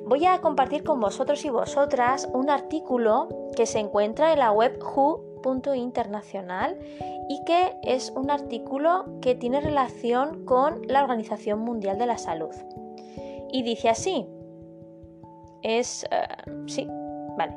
Voy 0.05 0.26
a 0.26 0.40
compartir 0.40 0.85
con 0.85 1.00
vosotros 1.00 1.45
y 1.45 1.50
vosotras 1.50 2.29
un 2.33 2.50
artículo 2.50 3.29
que 3.57 3.64
se 3.64 3.79
encuentra 3.79 4.33
en 4.33 4.40
la 4.40 4.52
web 4.52 4.79
who.internacional 4.83 6.79
y 7.31 7.43
que 7.45 7.76
es 7.83 8.11
un 8.11 8.31
artículo 8.31 9.07
que 9.23 9.35
tiene 9.35 9.61
relación 9.61 10.45
con 10.45 10.83
la 10.87 11.02
Organización 11.02 11.61
Mundial 11.61 11.97
de 11.99 12.07
la 12.07 12.19
Salud. 12.19 12.55
Y 13.52 13.62
dice 13.62 13.88
así, 13.88 14.26
es, 15.62 16.05
eh, 16.11 16.26
sí, 16.67 16.87
vale. 17.38 17.55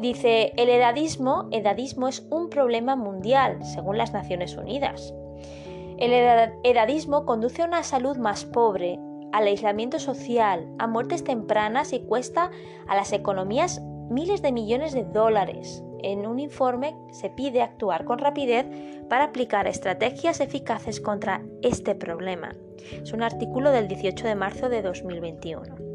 Dice, 0.00 0.54
el 0.56 0.70
edadismo, 0.70 1.48
edadismo 1.50 2.08
es 2.08 2.26
un 2.30 2.48
problema 2.48 2.96
mundial, 2.96 3.62
según 3.64 3.98
las 3.98 4.14
Naciones 4.14 4.56
Unidas. 4.56 5.12
El 5.98 6.14
edadismo 6.64 7.26
conduce 7.26 7.60
a 7.60 7.66
una 7.66 7.82
salud 7.82 8.16
más 8.16 8.46
pobre, 8.46 8.98
al 9.32 9.46
aislamiento 9.46 9.98
social, 9.98 10.66
a 10.78 10.86
muertes 10.86 11.22
tempranas 11.22 11.92
y 11.92 12.00
cuesta 12.00 12.50
a 12.88 12.96
las 12.96 13.12
economías 13.12 13.82
miles 14.10 14.40
de 14.40 14.52
millones 14.52 14.94
de 14.94 15.04
dólares. 15.04 15.84
En 16.02 16.26
un 16.26 16.40
informe 16.40 16.96
se 17.12 17.28
pide 17.28 17.60
actuar 17.60 18.06
con 18.06 18.18
rapidez 18.18 18.66
para 19.10 19.24
aplicar 19.24 19.66
estrategias 19.66 20.40
eficaces 20.40 20.98
contra 20.98 21.42
este 21.60 21.94
problema. 21.94 22.56
Es 23.02 23.12
un 23.12 23.22
artículo 23.22 23.70
del 23.70 23.86
18 23.86 24.26
de 24.26 24.34
marzo 24.34 24.70
de 24.70 24.80
2021. 24.80 25.89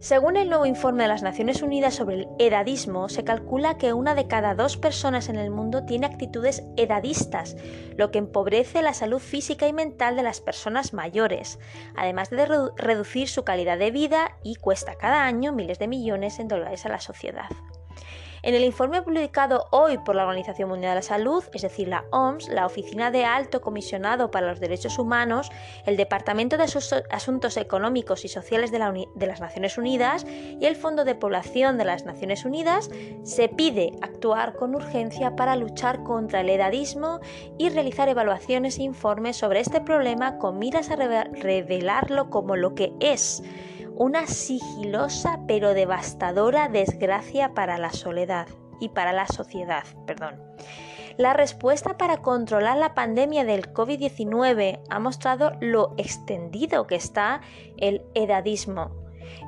Según 0.00 0.36
el 0.36 0.48
nuevo 0.48 0.64
informe 0.64 1.02
de 1.02 1.08
las 1.08 1.24
Naciones 1.24 1.60
Unidas 1.60 1.96
sobre 1.96 2.16
el 2.16 2.28
edadismo, 2.38 3.08
se 3.08 3.24
calcula 3.24 3.78
que 3.78 3.92
una 3.92 4.14
de 4.14 4.28
cada 4.28 4.54
dos 4.54 4.76
personas 4.76 5.28
en 5.28 5.36
el 5.36 5.50
mundo 5.50 5.84
tiene 5.86 6.06
actitudes 6.06 6.62
edadistas, 6.76 7.56
lo 7.96 8.12
que 8.12 8.18
empobrece 8.18 8.80
la 8.80 8.94
salud 8.94 9.18
física 9.18 9.66
y 9.66 9.72
mental 9.72 10.14
de 10.14 10.22
las 10.22 10.40
personas 10.40 10.92
mayores, 10.92 11.58
además 11.96 12.30
de 12.30 12.46
reducir 12.76 13.28
su 13.28 13.42
calidad 13.42 13.76
de 13.76 13.90
vida 13.90 14.36
y 14.44 14.54
cuesta 14.54 14.94
cada 14.94 15.24
año 15.24 15.52
miles 15.52 15.80
de 15.80 15.88
millones 15.88 16.38
de 16.38 16.44
dólares 16.44 16.86
a 16.86 16.90
la 16.90 17.00
sociedad. 17.00 17.48
En 18.42 18.54
el 18.54 18.62
informe 18.62 19.02
publicado 19.02 19.66
hoy 19.72 19.98
por 19.98 20.14
la 20.14 20.22
Organización 20.22 20.68
Mundial 20.68 20.92
de 20.92 20.96
la 20.96 21.02
Salud, 21.02 21.42
es 21.52 21.62
decir, 21.62 21.88
la 21.88 22.04
OMS, 22.12 22.48
la 22.48 22.66
Oficina 22.66 23.10
de 23.10 23.24
Alto 23.24 23.60
Comisionado 23.60 24.30
para 24.30 24.46
los 24.46 24.60
Derechos 24.60 24.98
Humanos, 24.98 25.50
el 25.86 25.96
Departamento 25.96 26.56
de 26.56 26.66
Asuntos 27.10 27.56
Económicos 27.56 28.24
y 28.24 28.28
Sociales 28.28 28.70
de, 28.70 28.78
las 28.78 29.40
Naciones 29.40 29.76
Unidas 29.76 30.24
y 30.28 30.64
el 30.66 30.76
Fondo 30.76 31.04
de 31.04 31.16
Población 31.16 31.78
de 31.78 31.84
las 31.84 32.04
Naciones 32.04 32.44
Unidas, 32.44 32.90
se 33.24 33.48
pide 33.48 33.92
actuar 34.02 34.54
con 34.54 34.76
urgencia 34.76 35.34
para 35.34 35.56
luchar 35.56 36.04
contra 36.04 36.40
el 36.40 36.50
edadismo 36.50 37.20
y 37.58 37.70
realizar 37.70 38.08
evaluaciones 38.08 38.78
e 38.78 38.84
informes 38.84 39.36
sobre 39.36 39.60
este 39.60 39.80
problema 39.80 40.38
con 40.38 40.58
miras 40.58 40.90
a 40.90 40.96
revelarlo 40.96 42.30
como 42.30 42.54
lo 42.54 42.74
que 42.74 42.92
es 43.00 43.42
una 43.98 44.28
sigilosa 44.28 45.40
pero 45.48 45.74
devastadora 45.74 46.68
desgracia 46.68 47.52
para 47.52 47.78
la 47.78 47.92
soledad 47.92 48.46
y 48.80 48.90
para 48.90 49.12
la 49.12 49.26
sociedad, 49.26 49.82
perdón. 50.06 50.40
La 51.16 51.32
respuesta 51.32 51.96
para 51.96 52.18
controlar 52.18 52.76
la 52.76 52.94
pandemia 52.94 53.44
del 53.44 53.72
COVID-19 53.72 54.80
ha 54.88 54.98
mostrado 55.00 55.52
lo 55.60 55.94
extendido 55.96 56.86
que 56.86 56.94
está 56.94 57.40
el 57.76 58.02
edadismo, 58.14 58.92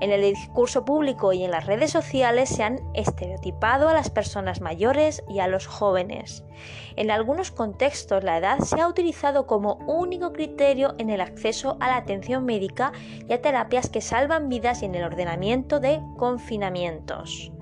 en 0.00 0.10
el 0.10 0.22
discurso 0.22 0.84
público 0.84 1.32
y 1.32 1.44
en 1.44 1.50
las 1.50 1.66
redes 1.66 1.90
sociales 1.90 2.48
se 2.48 2.62
han 2.62 2.80
estereotipado 2.94 3.88
a 3.88 3.94
las 3.94 4.10
personas 4.10 4.60
mayores 4.60 5.22
y 5.28 5.40
a 5.40 5.48
los 5.48 5.66
jóvenes. 5.66 6.44
En 6.96 7.10
algunos 7.10 7.50
contextos 7.50 8.24
la 8.24 8.38
edad 8.38 8.58
se 8.60 8.80
ha 8.80 8.88
utilizado 8.88 9.46
como 9.46 9.76
único 9.86 10.32
criterio 10.32 10.94
en 10.98 11.10
el 11.10 11.20
acceso 11.20 11.76
a 11.80 11.88
la 11.88 11.96
atención 11.96 12.44
médica 12.44 12.92
y 13.28 13.32
a 13.32 13.40
terapias 13.40 13.88
que 13.88 14.00
salvan 14.00 14.48
vidas 14.48 14.82
y 14.82 14.86
en 14.86 14.94
el 14.94 15.04
ordenamiento 15.04 15.80
de 15.80 16.00
confinamientos. 16.16 17.52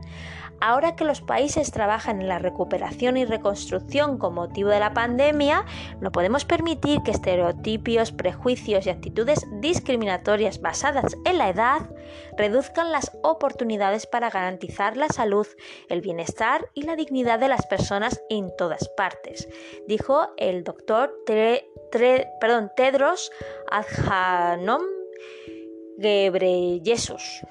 Ahora 0.60 0.96
que 0.96 1.04
los 1.04 1.20
países 1.20 1.70
trabajan 1.70 2.20
en 2.20 2.28
la 2.28 2.38
recuperación 2.38 3.16
y 3.16 3.24
reconstrucción 3.24 4.18
con 4.18 4.34
motivo 4.34 4.70
de 4.70 4.80
la 4.80 4.92
pandemia, 4.92 5.64
no 6.00 6.10
podemos 6.10 6.44
permitir 6.44 7.00
que 7.02 7.12
estereotipos, 7.12 8.12
prejuicios 8.12 8.86
y 8.86 8.90
actitudes 8.90 9.46
discriminatorias 9.60 10.60
basadas 10.60 11.16
en 11.24 11.38
la 11.38 11.48
edad 11.48 11.88
reduzcan 12.36 12.90
las 12.90 13.12
oportunidades 13.22 14.06
para 14.06 14.30
garantizar 14.30 14.96
la 14.96 15.08
salud, 15.08 15.46
el 15.88 16.00
bienestar 16.00 16.68
y 16.74 16.82
la 16.82 16.96
dignidad 16.96 17.38
de 17.38 17.48
las 17.48 17.66
personas 17.66 18.20
en 18.28 18.50
todas 18.56 18.88
partes, 18.96 19.48
dijo 19.86 20.28
el 20.36 20.64
doctor 20.64 21.14
Tedros 22.76 23.30
Adhanom 23.70 24.82
Ghebreyesus 25.98 27.42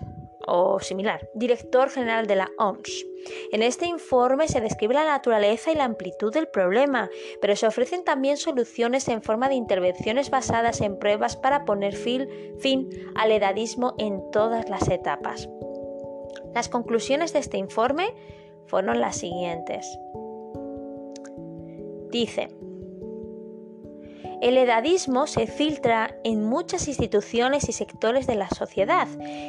o 0.48 0.80
similar, 0.80 1.30
director 1.36 1.90
general 1.90 2.26
de 2.26 2.38
la 2.38 2.50
OMS. 2.58 3.06
En 3.52 3.62
este 3.62 3.86
informe 3.86 4.48
se 4.48 4.62
describe 4.62 4.94
la 4.94 5.06
naturaleza 5.06 5.72
y 5.72 5.76
la 5.76 5.84
amplitud 5.84 6.34
del 6.34 6.48
problema, 6.48 7.10
pero 7.42 7.56
se 7.56 7.68
ofrecen 7.68 8.04
también 8.04 8.38
soluciones 8.38 9.08
en 9.10 9.22
forma 9.22 9.50
de 9.50 9.56
intervenciones 9.56 10.30
basadas 10.30 10.82
en 10.82 10.98
pruebas 10.98 11.36
para 11.36 11.66
poner 11.66 11.96
fin, 11.96 12.90
al 13.16 13.32
edadismo 13.32 13.94
en 13.98 14.32
todas 14.32 14.70
las 14.70 14.88
etapas. 14.88 15.50
Las 16.56 16.70
conclusiones 16.70 17.34
de 17.34 17.40
este 17.40 17.58
informe 17.58 18.16
fueron 18.68 19.02
las 19.02 19.18
siguientes. 19.18 19.86
Dice, 22.10 22.48
el 24.40 24.58
edadismo 24.58 25.26
se 25.26 25.48
filtra 25.48 26.16
en 26.24 26.44
muchas 26.44 26.88
instituciones 26.88 27.70
y 27.70 27.74
sectores 27.74 28.28
de 28.28 28.36
la 28.36 28.50
sociedad, 28.50 29.08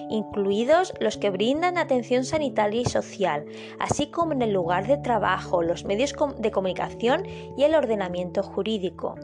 incluidos 0.09 0.95
los 0.99 1.19
que 1.19 1.29
brindan 1.29 1.77
atención 1.77 2.25
sanitaria 2.25 2.81
y 2.81 2.85
social, 2.87 3.45
así 3.79 4.11
como 4.11 4.33
en 4.33 4.41
el 4.41 4.53
lugar 4.53 4.87
de 4.87 4.97
trabajo, 4.97 5.63
los 5.63 5.85
medios 5.85 6.15
de 6.39 6.51
comunicación 6.51 7.25
y 7.57 7.65
el 7.65 7.75
ordenamiento 7.75 8.43
jurídico. 8.43 9.17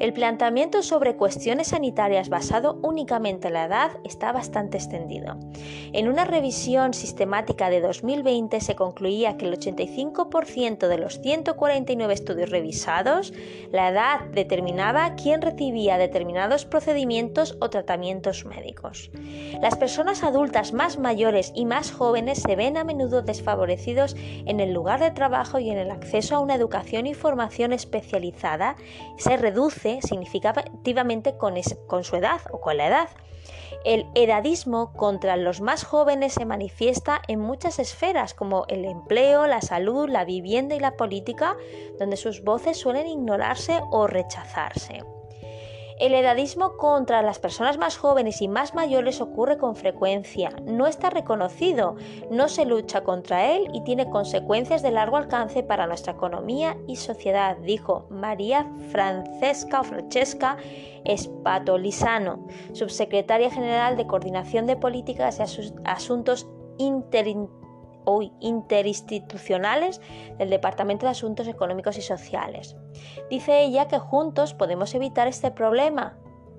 El 0.00 0.12
planteamiento 0.12 0.82
sobre 0.82 1.16
cuestiones 1.16 1.68
sanitarias 1.68 2.28
basado 2.28 2.78
únicamente 2.82 3.48
en 3.48 3.54
la 3.54 3.66
edad 3.66 3.92
está 4.04 4.32
bastante 4.32 4.78
extendido. 4.78 5.36
En 5.92 6.08
una 6.08 6.24
revisión 6.24 6.92
sistemática 6.92 7.70
de 7.70 7.80
2020 7.80 8.60
se 8.60 8.74
concluía 8.74 9.36
que 9.36 9.46
el 9.46 9.58
85% 9.58 10.88
de 10.88 10.98
los 10.98 11.20
149 11.20 12.14
estudios 12.14 12.50
revisados, 12.50 13.32
la 13.70 13.88
edad 13.90 14.20
determinaba 14.32 15.03
quién 15.14 15.42
recibía 15.42 15.98
determinados 15.98 16.64
procedimientos 16.64 17.56
o 17.60 17.70
tratamientos 17.70 18.44
médicos. 18.44 19.10
Las 19.60 19.76
personas 19.76 20.22
adultas 20.22 20.72
más 20.72 20.98
mayores 20.98 21.52
y 21.54 21.66
más 21.66 21.92
jóvenes 21.92 22.40
se 22.40 22.56
ven 22.56 22.76
a 22.76 22.84
menudo 22.84 23.22
desfavorecidos 23.22 24.16
en 24.18 24.60
el 24.60 24.72
lugar 24.72 25.00
de 25.00 25.10
trabajo 25.10 25.58
y 25.58 25.70
en 25.70 25.78
el 25.78 25.90
acceso 25.90 26.36
a 26.36 26.40
una 26.40 26.54
educación 26.54 27.06
y 27.06 27.14
formación 27.14 27.72
especializada 27.72 28.76
se 29.18 29.36
reduce 29.36 30.00
significativamente 30.02 31.36
con 31.36 32.04
su 32.04 32.16
edad 32.16 32.40
o 32.50 32.60
con 32.60 32.76
la 32.76 32.86
edad. 32.88 33.08
El 33.84 34.06
edadismo 34.14 34.92
contra 34.92 35.36
los 35.36 35.60
más 35.60 35.84
jóvenes 35.84 36.34
se 36.34 36.44
manifiesta 36.44 37.20
en 37.28 37.40
muchas 37.40 37.78
esferas 37.78 38.34
como 38.34 38.64
el 38.68 38.84
empleo, 38.84 39.46
la 39.46 39.60
salud, 39.60 40.08
la 40.08 40.24
vivienda 40.24 40.74
y 40.74 40.80
la 40.80 40.96
política, 40.96 41.56
donde 41.98 42.16
sus 42.16 42.42
voces 42.42 42.78
suelen 42.78 43.06
ignorarse 43.06 43.80
o 43.90 44.06
rechazarse. 44.06 45.02
El 46.00 46.12
edadismo 46.12 46.76
contra 46.76 47.22
las 47.22 47.38
personas 47.38 47.78
más 47.78 47.96
jóvenes 47.96 48.42
y 48.42 48.48
más 48.48 48.74
mayores 48.74 49.20
ocurre 49.20 49.58
con 49.58 49.76
frecuencia, 49.76 50.50
no 50.64 50.88
está 50.88 51.08
reconocido, 51.08 51.96
no 52.30 52.48
se 52.48 52.64
lucha 52.64 53.04
contra 53.04 53.52
él 53.52 53.68
y 53.72 53.84
tiene 53.84 54.10
consecuencias 54.10 54.82
de 54.82 54.90
largo 54.90 55.16
alcance 55.16 55.62
para 55.62 55.86
nuestra 55.86 56.14
economía 56.14 56.76
y 56.88 56.96
sociedad, 56.96 57.56
dijo 57.58 58.06
María 58.10 58.68
Francesca 58.90 59.80
o 59.80 59.84
Francesca 59.84 60.56
Spatolizano, 61.16 62.46
subsecretaria 62.72 63.50
general 63.50 63.96
de 63.96 64.06
Coordinación 64.06 64.66
de 64.66 64.76
Políticas 64.76 65.38
y 65.38 65.42
Asuntos 65.84 66.48
Interinstitucionales 66.78 67.63
hoy 68.04 68.32
interinstitucionales 68.40 70.00
del 70.38 70.50
Departamento 70.50 71.06
de 71.06 71.12
Asuntos 71.12 71.48
Económicos 71.48 71.98
y 71.98 72.02
Sociales. 72.02 72.76
Dice 73.30 73.62
ella 73.62 73.88
que 73.88 73.98
juntos 73.98 74.54
podemos 74.54 74.94
evitar 74.94 75.28
este 75.28 75.50
problema. 75.50 76.16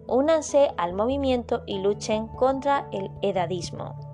Únanse 0.08 0.71
al 0.77 0.93
movimiento 0.93 1.63
y 1.65 1.79
luchen 1.79 2.27
contra 2.27 2.88
el 2.91 3.10
edadismo. 3.21 4.05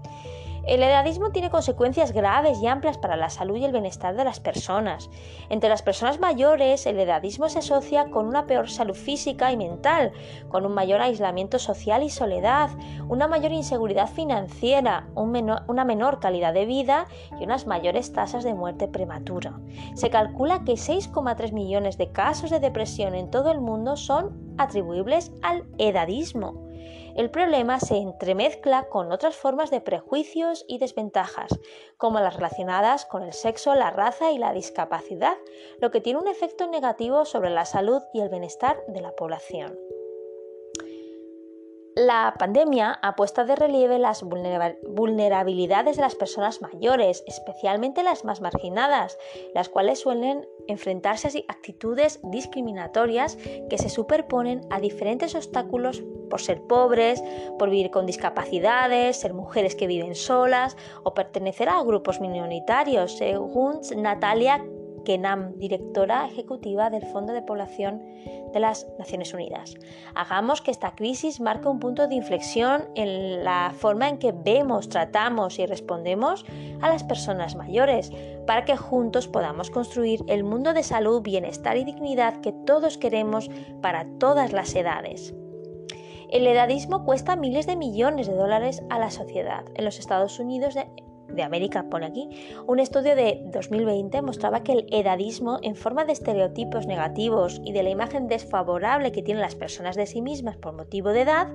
El 0.65 0.83
edadismo 0.83 1.31
tiene 1.31 1.49
consecuencias 1.49 2.11
graves 2.11 2.59
y 2.61 2.67
amplias 2.67 2.99
para 2.99 3.15
la 3.15 3.31
salud 3.31 3.57
y 3.57 3.65
el 3.65 3.71
bienestar 3.71 4.15
de 4.15 4.23
las 4.23 4.39
personas. 4.39 5.09
Entre 5.49 5.69
las 5.69 5.81
personas 5.81 6.19
mayores, 6.19 6.85
el 6.85 6.99
edadismo 6.99 7.49
se 7.49 7.59
asocia 7.59 8.11
con 8.11 8.27
una 8.27 8.45
peor 8.45 8.69
salud 8.69 8.93
física 8.93 9.51
y 9.51 9.57
mental, 9.57 10.11
con 10.49 10.65
un 10.65 10.73
mayor 10.73 11.01
aislamiento 11.01 11.57
social 11.57 12.03
y 12.03 12.11
soledad, 12.11 12.69
una 13.09 13.27
mayor 13.27 13.51
inseguridad 13.53 14.07
financiera, 14.07 15.07
una 15.15 15.83
menor 15.83 16.19
calidad 16.19 16.53
de 16.53 16.67
vida 16.67 17.07
y 17.39 17.43
unas 17.43 17.65
mayores 17.65 18.13
tasas 18.13 18.43
de 18.43 18.53
muerte 18.53 18.87
prematura. 18.87 19.59
Se 19.95 20.11
calcula 20.11 20.63
que 20.63 20.73
6,3 20.73 21.53
millones 21.53 21.97
de 21.97 22.11
casos 22.11 22.51
de 22.51 22.59
depresión 22.59 23.15
en 23.15 23.31
todo 23.31 23.51
el 23.51 23.61
mundo 23.61 23.97
son 23.97 24.53
atribuibles 24.57 25.31
al 25.41 25.65
edadismo 25.79 26.70
el 27.21 27.29
problema 27.29 27.79
se 27.79 27.97
entremezcla 27.97 28.89
con 28.89 29.11
otras 29.11 29.35
formas 29.35 29.69
de 29.69 29.79
prejuicios 29.79 30.65
y 30.67 30.79
desventajas, 30.79 31.59
como 31.95 32.19
las 32.19 32.35
relacionadas 32.35 33.05
con 33.05 33.21
el 33.21 33.31
sexo, 33.31 33.75
la 33.75 33.91
raza 33.91 34.31
y 34.31 34.39
la 34.39 34.53
discapacidad, 34.53 35.37
lo 35.79 35.91
que 35.91 36.01
tiene 36.01 36.19
un 36.19 36.27
efecto 36.27 36.65
negativo 36.65 37.25
sobre 37.25 37.51
la 37.51 37.65
salud 37.65 38.01
y 38.11 38.21
el 38.21 38.29
bienestar 38.29 38.83
de 38.87 39.01
la 39.01 39.11
población. 39.11 39.90
La 41.95 42.35
pandemia 42.39 42.99
ha 43.01 43.17
puesto 43.17 43.43
de 43.45 43.55
relieve 43.55 43.99
las 43.99 44.23
vulnerabilidades 44.23 45.97
de 45.97 46.01
las 46.01 46.15
personas 46.15 46.61
mayores, 46.61 47.21
especialmente 47.27 48.01
las 48.01 48.23
más 48.23 48.39
marginadas, 48.39 49.17
las 49.53 49.67
cuales 49.67 49.99
suelen 49.99 50.47
enfrentarse 50.69 51.27
a 51.27 51.51
actitudes 51.51 52.21
discriminatorias 52.23 53.35
que 53.69 53.77
se 53.77 53.89
superponen 53.89 54.61
a 54.69 54.79
diferentes 54.79 55.35
obstáculos 55.35 56.01
por 56.29 56.39
ser 56.39 56.61
pobres, 56.61 57.21
por 57.59 57.69
vivir 57.69 57.91
con 57.91 58.05
discapacidades, 58.05 59.17
ser 59.17 59.33
mujeres 59.33 59.75
que 59.75 59.87
viven 59.87 60.15
solas 60.15 60.77
o 61.03 61.13
pertenecer 61.13 61.67
a 61.67 61.83
grupos 61.83 62.21
minoritarios, 62.21 63.17
según 63.17 63.81
Natalia 63.97 64.63
Kenam, 65.03 65.57
directora 65.57 66.25
ejecutiva 66.27 66.89
del 66.89 67.05
Fondo 67.05 67.33
de 67.33 67.41
Población 67.41 68.01
de 68.53 68.59
las 68.59 68.87
Naciones 68.99 69.33
Unidas. 69.33 69.75
Hagamos 70.15 70.61
que 70.61 70.71
esta 70.71 70.95
crisis 70.95 71.39
marque 71.39 71.67
un 71.67 71.79
punto 71.79 72.07
de 72.07 72.15
inflexión 72.15 72.89
en 72.95 73.43
la 73.43 73.73
forma 73.75 74.09
en 74.09 74.17
que 74.17 74.31
vemos, 74.31 74.89
tratamos 74.89 75.59
y 75.59 75.65
respondemos 75.65 76.45
a 76.81 76.89
las 76.89 77.03
personas 77.03 77.55
mayores, 77.55 78.11
para 78.45 78.65
que 78.65 78.75
juntos 78.75 79.27
podamos 79.27 79.69
construir 79.69 80.23
el 80.27 80.43
mundo 80.43 80.73
de 80.73 80.83
salud, 80.83 81.21
bienestar 81.21 81.77
y 81.77 81.85
dignidad 81.85 82.41
que 82.41 82.51
todos 82.51 82.97
queremos 82.97 83.49
para 83.81 84.05
todas 84.19 84.51
las 84.51 84.75
edades. 84.75 85.33
El 86.31 86.47
edadismo 86.47 87.03
cuesta 87.03 87.35
miles 87.35 87.67
de 87.67 87.75
millones 87.75 88.27
de 88.27 88.35
dólares 88.35 88.81
a 88.89 88.99
la 88.99 89.11
sociedad. 89.11 89.65
En 89.75 89.83
los 89.83 89.99
Estados 89.99 90.39
Unidos 90.39 90.75
de 91.33 91.43
América, 91.43 91.85
pone 91.89 92.05
aquí, 92.05 92.29
un 92.67 92.79
estudio 92.79 93.15
de 93.15 93.41
2020 93.45 94.21
mostraba 94.21 94.63
que 94.63 94.73
el 94.73 94.87
edadismo, 94.91 95.59
en 95.61 95.75
forma 95.75 96.05
de 96.05 96.13
estereotipos 96.13 96.87
negativos 96.87 97.61
y 97.63 97.71
de 97.71 97.83
la 97.83 97.89
imagen 97.89 98.27
desfavorable 98.27 99.11
que 99.11 99.21
tienen 99.21 99.41
las 99.41 99.55
personas 99.55 99.95
de 99.95 100.05
sí 100.05 100.21
mismas 100.21 100.57
por 100.57 100.73
motivo 100.73 101.09
de 101.09 101.21
edad, 101.21 101.47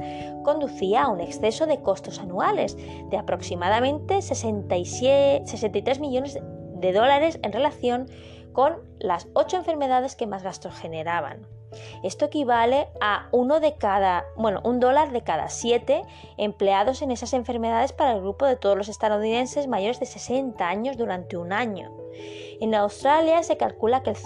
conducía 0.42 1.04
a 1.04 1.08
un 1.08 1.20
exceso 1.20 1.66
de 1.66 1.80
costos 1.82 2.18
anuales 2.18 2.76
de 3.10 3.16
aproximadamente 3.16 4.22
63 4.22 6.00
millones 6.00 6.38
de 6.80 6.92
dólares 6.92 7.38
en 7.42 7.52
relación 7.52 8.06
con 8.52 8.76
las 8.98 9.28
ocho 9.34 9.56
enfermedades 9.56 10.16
que 10.16 10.26
más 10.26 10.42
gastos 10.42 10.74
generaban. 10.74 11.55
Esto 12.02 12.26
equivale 12.26 12.88
a 13.00 13.28
uno 13.32 13.60
de 13.60 13.74
cada, 13.74 14.24
bueno, 14.36 14.60
un 14.64 14.80
dólar 14.80 15.12
de 15.12 15.22
cada 15.22 15.48
siete 15.48 16.02
empleados 16.36 17.02
en 17.02 17.10
esas 17.10 17.32
enfermedades 17.32 17.92
para 17.92 18.12
el 18.12 18.20
grupo 18.20 18.46
de 18.46 18.56
todos 18.56 18.76
los 18.76 18.88
estadounidenses 18.88 19.68
mayores 19.68 20.00
de 20.00 20.06
60 20.06 20.66
años 20.66 20.96
durante 20.96 21.36
un 21.36 21.52
año. 21.52 21.92
En 22.60 22.74
Australia 22.74 23.42
se 23.42 23.56
calcula 23.56 24.02
que, 24.02 24.10
el 24.10 24.16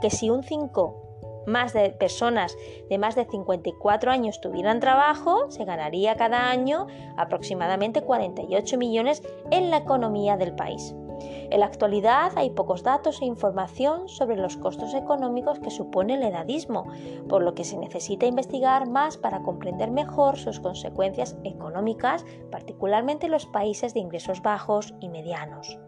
que 0.00 0.10
si 0.10 0.30
un 0.30 0.44
5 0.44 1.10
más 1.46 1.72
de 1.72 1.90
personas 1.90 2.56
de 2.88 2.98
más 2.98 3.14
de 3.14 3.24
54 3.24 4.10
años 4.10 4.40
tuvieran 4.40 4.80
trabajo, 4.80 5.50
se 5.50 5.64
ganaría 5.64 6.16
cada 6.16 6.50
año 6.50 6.86
aproximadamente 7.16 8.02
48 8.02 8.78
millones 8.78 9.22
en 9.50 9.70
la 9.70 9.78
economía 9.78 10.36
del 10.36 10.54
país. 10.54 10.94
En 11.20 11.60
la 11.60 11.66
actualidad 11.66 12.32
hay 12.36 12.50
pocos 12.50 12.82
datos 12.82 13.20
e 13.20 13.24
información 13.24 14.08
sobre 14.08 14.36
los 14.36 14.56
costos 14.56 14.94
económicos 14.94 15.58
que 15.58 15.70
supone 15.70 16.14
el 16.14 16.22
edadismo, 16.22 16.86
por 17.28 17.42
lo 17.42 17.54
que 17.54 17.64
se 17.64 17.76
necesita 17.76 18.26
investigar 18.26 18.88
más 18.88 19.16
para 19.16 19.42
comprender 19.42 19.90
mejor 19.90 20.38
sus 20.38 20.60
consecuencias 20.60 21.36
económicas, 21.44 22.24
particularmente 22.50 23.26
en 23.26 23.32
los 23.32 23.46
países 23.46 23.94
de 23.94 24.00
ingresos 24.00 24.42
bajos 24.42 24.94
y 25.00 25.08
medianos. 25.08 25.78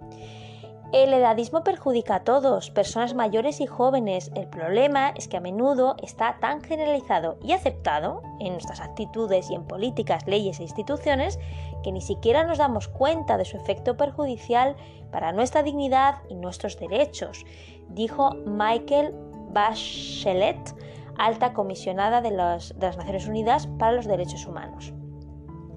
El 0.93 1.15
edadismo 1.15 1.65
perjudica 1.65 2.17
a 2.17 2.25
todos, 2.25 2.71
personas 2.71 3.15
mayores 3.15 3.63
y 3.63 3.67
jóvenes. 3.67 4.31
El 4.35 4.47
problema 4.47 5.15
es 5.17 5.27
que 5.27 5.39
a 5.39 5.41
menudo 5.41 5.97
está 6.03 6.37
tan 6.39 6.61
generalizado 6.61 7.39
y 7.43 7.53
aceptado 7.53 8.23
en 8.41 8.53
nuestras 8.53 8.83
actitudes 8.83 9.51
y 9.51 9.55
en 9.55 9.67
políticas, 9.67 10.27
leyes 10.27 10.61
e 10.61 10.65
instituciones 10.65 11.39
que 11.83 11.93
ni 11.93 12.03
siquiera 12.03 12.45
nos 12.45 12.59
damos 12.59 12.89
cuenta 12.89 13.39
de 13.39 13.47
su 13.47 13.57
efecto 13.57 13.97
perjudicial 13.97 14.77
para 15.11 15.33
nuestra 15.33 15.63
dignidad 15.63 16.17
y 16.29 16.35
nuestros 16.35 16.79
derechos, 16.79 17.47
dijo 17.89 18.35
Michael 18.45 19.15
Bachelet, 19.51 20.75
alta 21.17 21.55
comisionada 21.55 22.21
de, 22.21 22.33
las 22.33 22.75
Naciones 22.79 23.27
Unidas 23.27 23.67
para 23.79 23.93
los 23.93 24.05
Derechos 24.05 24.45
Humanos. 24.45 24.93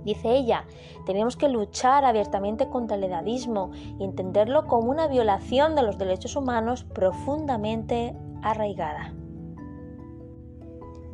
Dice 0.06 0.36
ella, 0.36 0.66
tenemos 1.06 1.36
que 1.36 1.50
luchar 1.50 2.06
abiertamente 2.06 2.70
contra 2.70 2.96
el 2.96 3.04
edadismo 3.04 3.72
y 4.00 4.04
entenderlo 4.04 4.68
como 4.68 4.92
una 4.92 5.08
violación 5.08 5.76
de 5.76 5.82
los 5.82 5.98
derechos 5.98 6.36
humanos 6.36 6.84
profundamente 6.84 8.16
arraigada. 8.44 9.14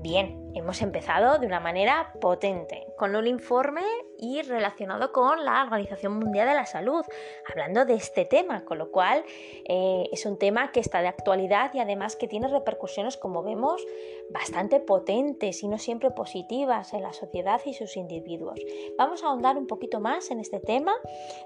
Bien, 0.04 0.41
hemos 0.54 0.82
empezado 0.82 1.40
de 1.40 1.48
una 1.48 1.60
manera 1.60 2.14
potente, 2.20 2.88
con 2.98 3.16
un 3.16 3.28
informe 3.28 3.82
y 4.18 4.42
relacionado 4.42 5.12
con 5.12 5.44
la 5.44 5.64
Organización 5.64 6.18
Mundial 6.20 6.48
de 6.48 6.56
la 6.56 6.66
Salud, 6.66 7.04
hablando 7.50 7.86
de 7.86 7.96
este 7.96 8.26
tema, 8.26 8.66
con 8.66 8.78
lo 8.78 8.92
cual 8.92 9.24
eh, 9.66 10.04
es 10.12 10.26
un 10.26 10.38
tema 10.38 10.72
que 10.72 10.80
está 10.80 11.02
de 11.02 11.08
actualidad 11.08 11.74
y 11.74 11.80
además 11.80 12.16
que 12.16 12.28
tiene 12.28 12.48
repercusiones, 12.48 13.18
como 13.18 13.44
vemos, 13.44 13.86
bastante 14.30 14.80
potentes 14.80 15.64
y 15.64 15.68
no 15.68 15.78
siempre 15.78 16.12
positivas 16.12 16.94
en 16.94 17.04
la 17.04 17.14
sociedad 17.14 17.62
y 17.66 17.74
sus 17.74 17.98
individuos. 17.98 18.60
Vamos 18.98 19.24
a 19.24 19.28
ahondar 19.28 19.58
un 19.58 19.68
poquito 19.68 20.00
más 20.00 20.32
en 20.32 20.40
este 20.40 20.60
tema 20.60 20.94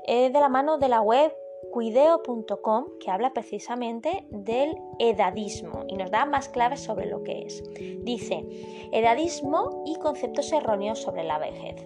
eh, 0.07 0.29
de 0.29 0.39
la 0.39 0.49
mano 0.49 0.77
de 0.77 0.89
la 0.89 1.01
web 1.01 1.33
cuideo.com 1.75 2.85
que 3.01 3.11
habla 3.11 3.33
precisamente 3.33 4.25
del 4.29 4.77
edadismo 4.97 5.83
y 5.89 5.97
nos 5.97 6.09
da 6.09 6.25
más 6.25 6.47
claves 6.47 6.79
sobre 6.79 7.05
lo 7.05 7.21
que 7.21 7.41
es. 7.41 7.61
Dice, 8.01 8.45
edadismo 8.93 9.83
y 9.85 9.99
conceptos 9.99 10.53
erróneos 10.53 11.01
sobre 11.01 11.25
la 11.25 11.37
vejez. 11.37 11.85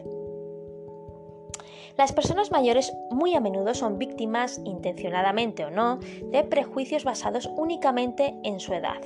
Las 1.98 2.14
personas 2.14 2.52
mayores 2.52 2.94
muy 3.10 3.34
a 3.34 3.40
menudo 3.40 3.74
son 3.74 3.98
víctimas, 3.98 4.62
intencionadamente 4.64 5.66
o 5.66 5.72
no, 5.72 5.98
de 5.98 6.44
prejuicios 6.44 7.04
basados 7.04 7.50
únicamente 7.58 8.36
en 8.44 8.60
su 8.60 8.76
edad. 8.76 9.02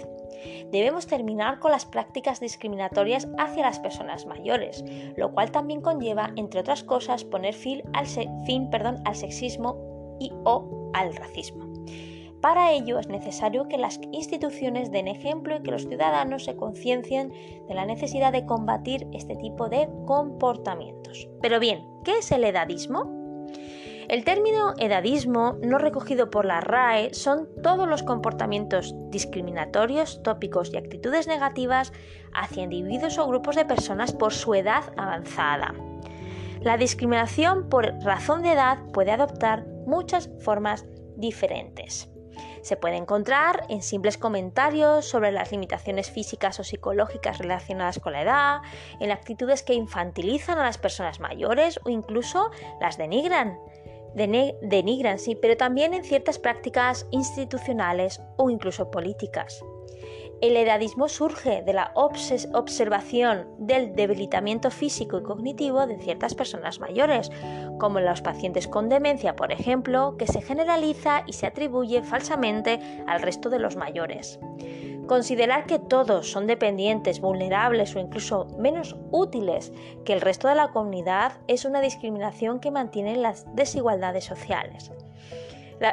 Debemos 0.69 1.07
terminar 1.07 1.59
con 1.59 1.71
las 1.71 1.85
prácticas 1.85 2.41
discriminatorias 2.41 3.29
hacia 3.37 3.63
las 3.63 3.79
personas 3.79 4.25
mayores, 4.25 4.83
lo 5.15 5.31
cual 5.31 5.49
también 5.49 5.79
conlleva, 5.79 6.33
entre 6.35 6.59
otras 6.59 6.83
cosas, 6.83 7.23
poner 7.23 7.53
fin 7.53 7.83
al, 7.93 8.05
fin, 8.05 8.69
al 9.05 9.15
sexismo 9.15 9.92
y 10.19 10.31
o 10.43 10.91
al 10.93 11.15
racismo. 11.15 11.73
Para 12.43 12.73
ello 12.73 12.99
es 12.99 13.07
necesario 13.07 13.69
que 13.69 13.77
las 13.77 14.01
instituciones 14.11 14.91
den 14.91 15.07
ejemplo 15.07 15.55
y 15.55 15.63
que 15.63 15.71
los 15.71 15.87
ciudadanos 15.87 16.43
se 16.43 16.57
conciencien 16.57 17.31
de 17.69 17.73
la 17.73 17.85
necesidad 17.85 18.33
de 18.33 18.45
combatir 18.45 19.07
este 19.13 19.37
tipo 19.37 19.69
de 19.69 19.87
comportamientos. 20.05 21.29
Pero 21.41 21.61
bien, 21.61 21.87
¿qué 22.03 22.17
es 22.17 22.33
el 22.33 22.43
edadismo? 22.43 23.23
El 24.09 24.25
término 24.25 24.73
edadismo, 24.77 25.55
no 25.63 25.77
recogido 25.77 26.29
por 26.29 26.43
la 26.43 26.59
RAE, 26.59 27.13
son 27.13 27.47
todos 27.63 27.87
los 27.87 28.03
comportamientos 28.03 28.93
discriminatorios, 29.09 30.21
tópicos 30.21 30.73
y 30.73 30.77
actitudes 30.77 31.27
negativas 31.27 31.93
hacia 32.33 32.63
individuos 32.63 33.17
o 33.19 33.25
grupos 33.25 33.55
de 33.55 33.63
personas 33.63 34.11
por 34.11 34.33
su 34.33 34.53
edad 34.53 34.83
avanzada. 34.97 35.73
La 36.59 36.75
discriminación 36.75 37.69
por 37.69 37.85
razón 38.03 38.41
de 38.41 38.51
edad 38.51 38.79
puede 38.91 39.11
adoptar 39.11 39.65
muchas 39.85 40.29
formas 40.39 40.85
diferentes. 41.15 42.09
Se 42.61 42.77
puede 42.77 42.95
encontrar 42.95 43.65
en 43.69 43.81
simples 43.81 44.17
comentarios 44.17 45.05
sobre 45.05 45.31
las 45.31 45.51
limitaciones 45.51 46.09
físicas 46.09 46.59
o 46.59 46.63
psicológicas 46.63 47.37
relacionadas 47.37 47.99
con 47.99 48.13
la 48.13 48.21
edad, 48.21 48.61
en 48.99 49.11
actitudes 49.11 49.63
que 49.63 49.73
infantilizan 49.73 50.57
a 50.57 50.63
las 50.63 50.77
personas 50.77 51.19
mayores 51.19 51.79
o 51.83 51.89
incluso 51.89 52.51
las 52.79 52.97
denigran. 52.97 53.59
denigran, 54.15 55.19
sí, 55.19 55.35
pero 55.35 55.57
también 55.57 55.93
en 55.93 56.03
ciertas 56.03 56.39
prácticas 56.39 57.05
institucionales 57.11 58.21
o 58.37 58.49
incluso 58.49 58.89
políticas. 58.89 59.63
El 60.43 60.57
edadismo 60.57 61.07
surge 61.07 61.61
de 61.61 61.71
la 61.71 61.93
observación 61.95 63.47
del 63.59 63.95
debilitamiento 63.95 64.71
físico 64.71 65.17
y 65.17 65.23
cognitivo 65.23 65.87
de 65.87 65.97
ciertas 65.99 66.35
personas 66.35 66.81
mayores, 66.81 67.31
como 67.79 68.01
los 68.01 68.21
pacientes 68.21 68.67
con 68.67 68.89
demencia, 68.89 69.37
por 69.37 69.53
ejemplo, 69.53 70.17
que 70.17 70.27
se 70.27 70.41
generaliza 70.41 71.23
y 71.27 71.31
se 71.31 71.47
atribuye 71.47 72.03
falsamente 72.03 72.81
al 73.07 73.21
resto 73.21 73.49
de 73.49 73.59
los 73.59 73.77
mayores. 73.77 74.37
Considerar 75.07 75.65
que 75.65 75.79
todos 75.79 76.29
son 76.29 76.45
dependientes, 76.45 77.21
vulnerables 77.21 77.95
o 77.95 77.99
incluso 77.99 78.47
menos 78.59 78.97
útiles 79.11 79.71
que 80.03 80.11
el 80.11 80.19
resto 80.19 80.49
de 80.49 80.55
la 80.55 80.71
comunidad 80.71 81.37
es 81.47 81.63
una 81.63 81.79
discriminación 81.79 82.59
que 82.59 82.69
mantiene 82.69 83.15
las 83.15 83.45
desigualdades 83.55 84.25
sociales 84.25 84.91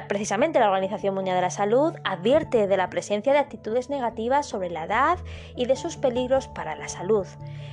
precisamente 0.09 0.61
la 0.61 0.69
Organización 0.69 1.15
Mundial 1.15 1.37
de 1.37 1.43
la 1.43 1.51
Salud 1.51 1.95
advierte 2.05 2.67
de 2.67 2.77
la 2.77 2.91
presencia 2.91 3.33
de 3.33 3.39
actitudes 3.39 3.91
negativas 3.91 4.47
sobre 4.47 4.71
la 4.71 4.85
edad 4.85 5.19
y 5.57 5.67
de 5.67 5.77
sus 5.77 5.97
peligros 5.97 6.49
para 6.49 6.77
la 6.77 6.89
salud. 6.89 7.27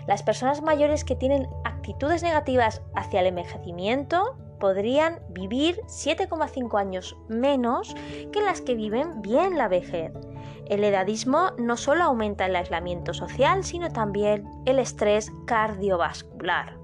Las 0.07 0.23
personas 0.23 0.61
mayores 0.61 1.03
que 1.03 1.15
tienen 1.15 1.47
actitudes 1.63 2.23
negativas 2.23 2.81
hacia 2.95 3.21
el 3.21 3.27
envejecimiento 3.27 4.37
podrían 4.59 5.19
vivir 5.29 5.79
7,5 5.85 6.79
años 6.79 7.15
menos 7.27 7.95
que 8.31 8.41
las 8.41 8.61
que 8.61 8.75
viven 8.75 9.21
bien 9.21 9.57
la 9.57 9.67
vejez. 9.67 10.11
El 10.67 10.83
edadismo 10.83 11.51
no 11.57 11.77
solo 11.77 12.03
aumenta 12.03 12.45
el 12.45 12.55
aislamiento 12.55 13.13
social, 13.13 13.63
sino 13.63 13.89
también 13.89 14.49
el 14.65 14.79
estrés 14.79 15.31
cardiovascular. 15.45 16.76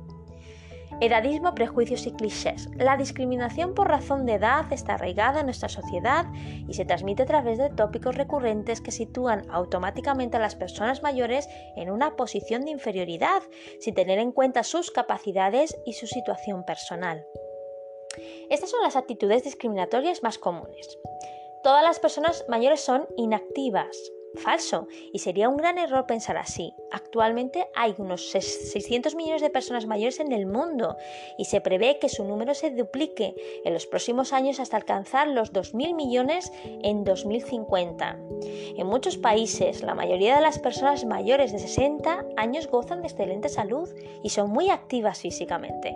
Edadismo, 1.03 1.53
prejuicios 1.53 2.07
y 2.07 2.13
clichés. 2.13 2.69
La 2.77 2.95
discriminación 2.95 3.73
por 3.73 3.89
razón 3.89 4.25
de 4.25 4.35
edad 4.35 4.71
está 4.71 4.93
arraigada 4.93 5.41
en 5.41 5.47
nuestra 5.47 5.67
sociedad 5.67 6.27
y 6.65 6.75
se 6.75 6.85
transmite 6.85 7.23
a 7.23 7.25
través 7.25 7.57
de 7.57 7.69
tópicos 7.69 8.15
recurrentes 8.15 8.79
que 8.79 8.93
sitúan 8.93 9.43
automáticamente 9.51 10.37
a 10.37 10.39
las 10.39 10.55
personas 10.55 11.03
mayores 11.03 11.49
en 11.75 11.91
una 11.91 12.15
posición 12.15 12.63
de 12.63 12.71
inferioridad, 12.71 13.43
sin 13.81 13.95
tener 13.95 14.17
en 14.17 14.31
cuenta 14.31 14.63
sus 14.63 14.91
capacidades 14.91 15.75
y 15.85 15.91
su 15.91 16.07
situación 16.07 16.63
personal. 16.63 17.27
Estas 18.49 18.69
son 18.69 18.81
las 18.81 18.95
actitudes 18.95 19.43
discriminatorias 19.43 20.23
más 20.23 20.37
comunes. 20.37 20.97
Todas 21.63 21.83
las 21.83 21.99
personas 21.99 22.45
mayores 22.47 22.79
son 22.79 23.09
inactivas, 23.17 23.97
falso 24.35 24.87
y 25.11 25.19
sería 25.19 25.49
un 25.49 25.57
gran 25.57 25.77
error 25.77 26.05
pensar 26.05 26.37
así. 26.37 26.73
Actualmente 26.91 27.67
hay 27.75 27.95
unos 27.97 28.29
600 28.29 29.15
millones 29.15 29.41
de 29.41 29.49
personas 29.49 29.85
mayores 29.85 30.19
en 30.19 30.31
el 30.31 30.45
mundo 30.45 30.97
y 31.37 31.45
se 31.45 31.61
prevé 31.61 31.99
que 31.99 32.09
su 32.09 32.23
número 32.23 32.53
se 32.53 32.71
duplique 32.71 33.35
en 33.63 33.73
los 33.73 33.85
próximos 33.85 34.33
años 34.33 34.59
hasta 34.59 34.77
alcanzar 34.77 35.27
los 35.27 35.53
2.000 35.53 35.95
millones 35.95 36.51
en 36.63 37.03
2050. 37.03 38.17
En 38.77 38.87
muchos 38.87 39.17
países, 39.17 39.81
la 39.81 39.95
mayoría 39.95 40.35
de 40.35 40.41
las 40.41 40.59
personas 40.59 41.05
mayores 41.05 41.51
de 41.51 41.59
60 41.59 42.25
años 42.37 42.67
gozan 42.67 43.01
de 43.01 43.07
excelente 43.07 43.49
salud 43.49 43.89
y 44.23 44.29
son 44.29 44.49
muy 44.49 44.69
activas 44.69 45.19
físicamente. 45.19 45.95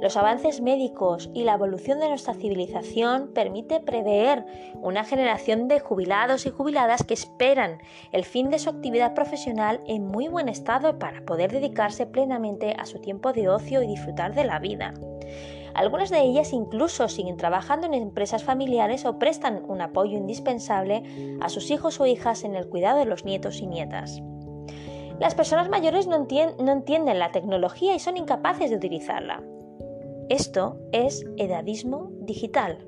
Los 0.00 0.16
avances 0.16 0.60
médicos 0.60 1.30
y 1.34 1.44
la 1.44 1.54
evolución 1.54 2.00
de 2.00 2.08
nuestra 2.08 2.34
civilización 2.34 3.32
permite 3.32 3.80
prever 3.80 4.44
una 4.80 5.04
generación 5.04 5.68
de 5.68 5.80
jubilados 5.80 6.46
y 6.46 6.50
jubiladas 6.50 7.04
que 7.04 7.14
esperan 7.14 7.78
el 8.12 8.24
fin 8.24 8.50
de 8.50 8.58
su 8.58 8.70
actividad 8.70 9.14
profesional 9.14 9.80
en 9.86 10.06
muy 10.06 10.28
buen 10.28 10.48
estado 10.48 10.98
para 10.98 11.24
poder 11.24 11.52
dedicarse 11.52 12.06
plenamente 12.06 12.74
a 12.78 12.86
su 12.86 13.00
tiempo 13.00 13.32
de 13.32 13.48
ocio 13.48 13.82
y 13.82 13.86
disfrutar 13.86 14.34
de 14.34 14.44
la 14.44 14.58
vida. 14.58 14.94
Algunas 15.74 16.10
de 16.10 16.20
ellas 16.20 16.52
incluso 16.52 17.08
siguen 17.08 17.36
trabajando 17.36 17.86
en 17.86 17.94
empresas 17.94 18.44
familiares 18.44 19.04
o 19.06 19.18
prestan 19.18 19.64
un 19.66 19.80
apoyo 19.80 20.18
indispensable 20.18 21.02
a 21.40 21.48
sus 21.48 21.70
hijos 21.70 22.00
o 22.00 22.06
hijas 22.06 22.44
en 22.44 22.54
el 22.54 22.68
cuidado 22.68 22.98
de 22.98 23.06
los 23.06 23.24
nietos 23.24 23.60
y 23.60 23.66
nietas. 23.66 24.22
Las 25.18 25.34
personas 25.34 25.68
mayores 25.68 26.06
no, 26.06 26.16
entienden 26.16 27.18
la 27.18 27.30
tecnología 27.30 27.94
y 27.94 28.00
son 28.00 28.16
incapaces 28.16 28.70
de 28.70 28.76
utilizarla. 28.76 29.42
Esto 30.32 30.78
es 30.92 31.26
edadismo 31.36 32.08
digital. 32.20 32.78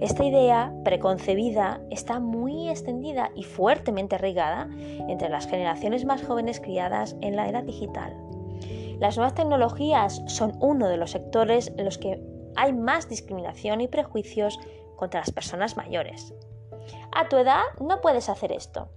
Esta 0.00 0.24
idea 0.24 0.72
preconcebida 0.86 1.82
está 1.90 2.18
muy 2.18 2.70
extendida 2.70 3.30
y 3.34 3.42
fuertemente 3.42 4.14
arraigada 4.14 4.70
entre 5.06 5.28
las 5.28 5.46
generaciones 5.46 6.06
más 6.06 6.24
jóvenes 6.24 6.60
criadas 6.60 7.14
en 7.20 7.36
la 7.36 7.46
era 7.46 7.60
digital. 7.60 8.16
Las 9.00 9.18
nuevas 9.18 9.34
tecnologías 9.34 10.22
son 10.28 10.56
uno 10.60 10.88
de 10.88 10.96
los 10.96 11.10
sectores 11.10 11.74
en 11.76 11.84
los 11.84 11.98
que 11.98 12.22
hay 12.56 12.72
más 12.72 13.06
discriminación 13.06 13.82
y 13.82 13.88
prejuicios 13.88 14.58
contra 14.96 15.20
las 15.20 15.30
personas 15.30 15.76
mayores. 15.76 16.32
A 17.12 17.28
tu 17.28 17.36
edad 17.36 17.64
no 17.82 18.00
puedes 18.00 18.30
hacer 18.30 18.50
esto. 18.50 18.88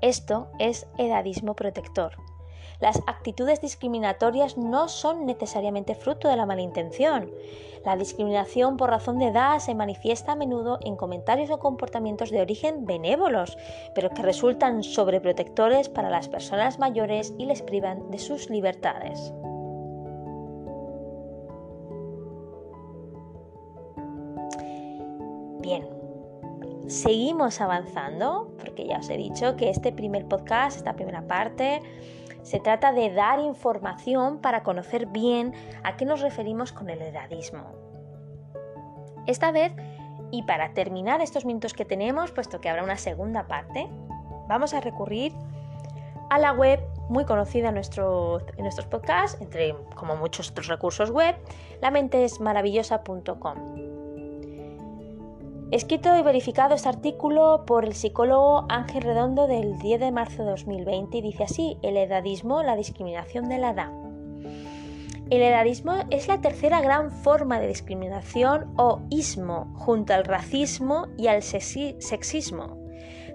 Esto 0.00 0.50
es 0.58 0.88
edadismo 0.96 1.54
protector. 1.54 2.16
Las 2.80 3.02
actitudes 3.06 3.60
discriminatorias 3.60 4.56
no 4.56 4.88
son 4.88 5.26
necesariamente 5.26 5.94
fruto 5.94 6.28
de 6.28 6.36
la 6.36 6.46
mala 6.46 6.62
intención. 6.62 7.30
La 7.84 7.96
discriminación 7.96 8.78
por 8.78 8.90
razón 8.90 9.18
de 9.18 9.28
edad 9.28 9.58
se 9.58 9.74
manifiesta 9.74 10.32
a 10.32 10.36
menudo 10.36 10.78
en 10.82 10.96
comentarios 10.96 11.50
o 11.50 11.58
comportamientos 11.58 12.30
de 12.30 12.40
origen 12.40 12.86
benévolos, 12.86 13.58
pero 13.94 14.10
que 14.10 14.22
resultan 14.22 14.82
sobreprotectores 14.82 15.90
para 15.90 16.10
las 16.10 16.28
personas 16.28 16.78
mayores 16.78 17.34
y 17.38 17.44
les 17.44 17.62
privan 17.62 18.10
de 18.10 18.18
sus 18.18 18.48
libertades. 18.48 19.32
Bien, 25.60 25.86
seguimos 26.86 27.60
avanzando, 27.60 28.50
porque 28.58 28.86
ya 28.86 28.98
os 28.98 29.10
he 29.10 29.18
dicho 29.18 29.56
que 29.56 29.68
este 29.68 29.92
primer 29.92 30.26
podcast, 30.26 30.78
esta 30.78 30.94
primera 30.94 31.22
parte, 31.26 31.82
se 32.42 32.60
trata 32.60 32.92
de 32.92 33.12
dar 33.12 33.40
información 33.40 34.40
para 34.40 34.62
conocer 34.62 35.06
bien 35.06 35.52
a 35.82 35.96
qué 35.96 36.04
nos 36.04 36.20
referimos 36.20 36.72
con 36.72 36.90
el 36.90 37.02
edadismo. 37.02 37.64
Esta 39.26 39.52
vez, 39.52 39.72
y 40.30 40.42
para 40.44 40.72
terminar 40.72 41.20
estos 41.20 41.44
minutos 41.44 41.74
que 41.74 41.84
tenemos, 41.84 42.32
puesto 42.32 42.60
que 42.60 42.68
habrá 42.68 42.82
una 42.82 42.96
segunda 42.96 43.46
parte, 43.46 43.88
vamos 44.48 44.74
a 44.74 44.80
recurrir 44.80 45.32
a 46.30 46.38
la 46.38 46.52
web 46.52 46.80
muy 47.08 47.24
conocida 47.24 47.68
en, 47.68 47.74
nuestro, 47.74 48.40
en 48.56 48.62
nuestros 48.62 48.86
podcasts, 48.86 49.40
entre 49.40 49.74
como 49.96 50.16
muchos 50.16 50.50
otros 50.50 50.68
recursos 50.68 51.10
web, 51.10 51.36
lamentesmaravillosa.com. 51.80 53.89
Escrito 55.70 56.16
y 56.16 56.22
verificado 56.22 56.74
este 56.74 56.88
artículo 56.88 57.64
por 57.64 57.84
el 57.84 57.94
psicólogo 57.94 58.66
Ángel 58.68 59.02
Redondo 59.02 59.46
del 59.46 59.78
10 59.78 60.00
de 60.00 60.10
marzo 60.10 60.42
de 60.42 60.50
2020 60.50 61.18
y 61.18 61.22
dice 61.22 61.44
así, 61.44 61.78
el 61.82 61.96
edadismo, 61.96 62.64
la 62.64 62.74
discriminación 62.74 63.48
de 63.48 63.58
la 63.58 63.70
edad. 63.70 63.92
El 65.30 65.42
edadismo 65.42 65.94
es 66.10 66.26
la 66.26 66.40
tercera 66.40 66.80
gran 66.80 67.12
forma 67.12 67.60
de 67.60 67.68
discriminación 67.68 68.74
o 68.76 69.02
ismo 69.10 69.72
junto 69.76 70.12
al 70.12 70.24
racismo 70.24 71.06
y 71.16 71.28
al 71.28 71.44
sexismo. 71.44 72.76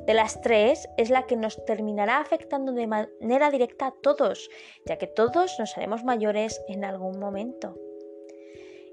De 0.06 0.14
las 0.14 0.42
tres 0.42 0.90
es 0.98 1.10
la 1.10 1.28
que 1.28 1.38
nos 1.38 1.64
terminará 1.64 2.20
afectando 2.20 2.74
de 2.74 2.88
manera 2.88 3.50
directa 3.50 3.88
a 3.88 3.94
todos, 4.04 4.50
ya 4.86 4.98
que 4.98 5.08
todos 5.08 5.56
nos 5.58 5.78
haremos 5.78 6.04
mayores 6.04 6.62
en 6.68 6.84
algún 6.84 7.18
momento. 7.18 7.78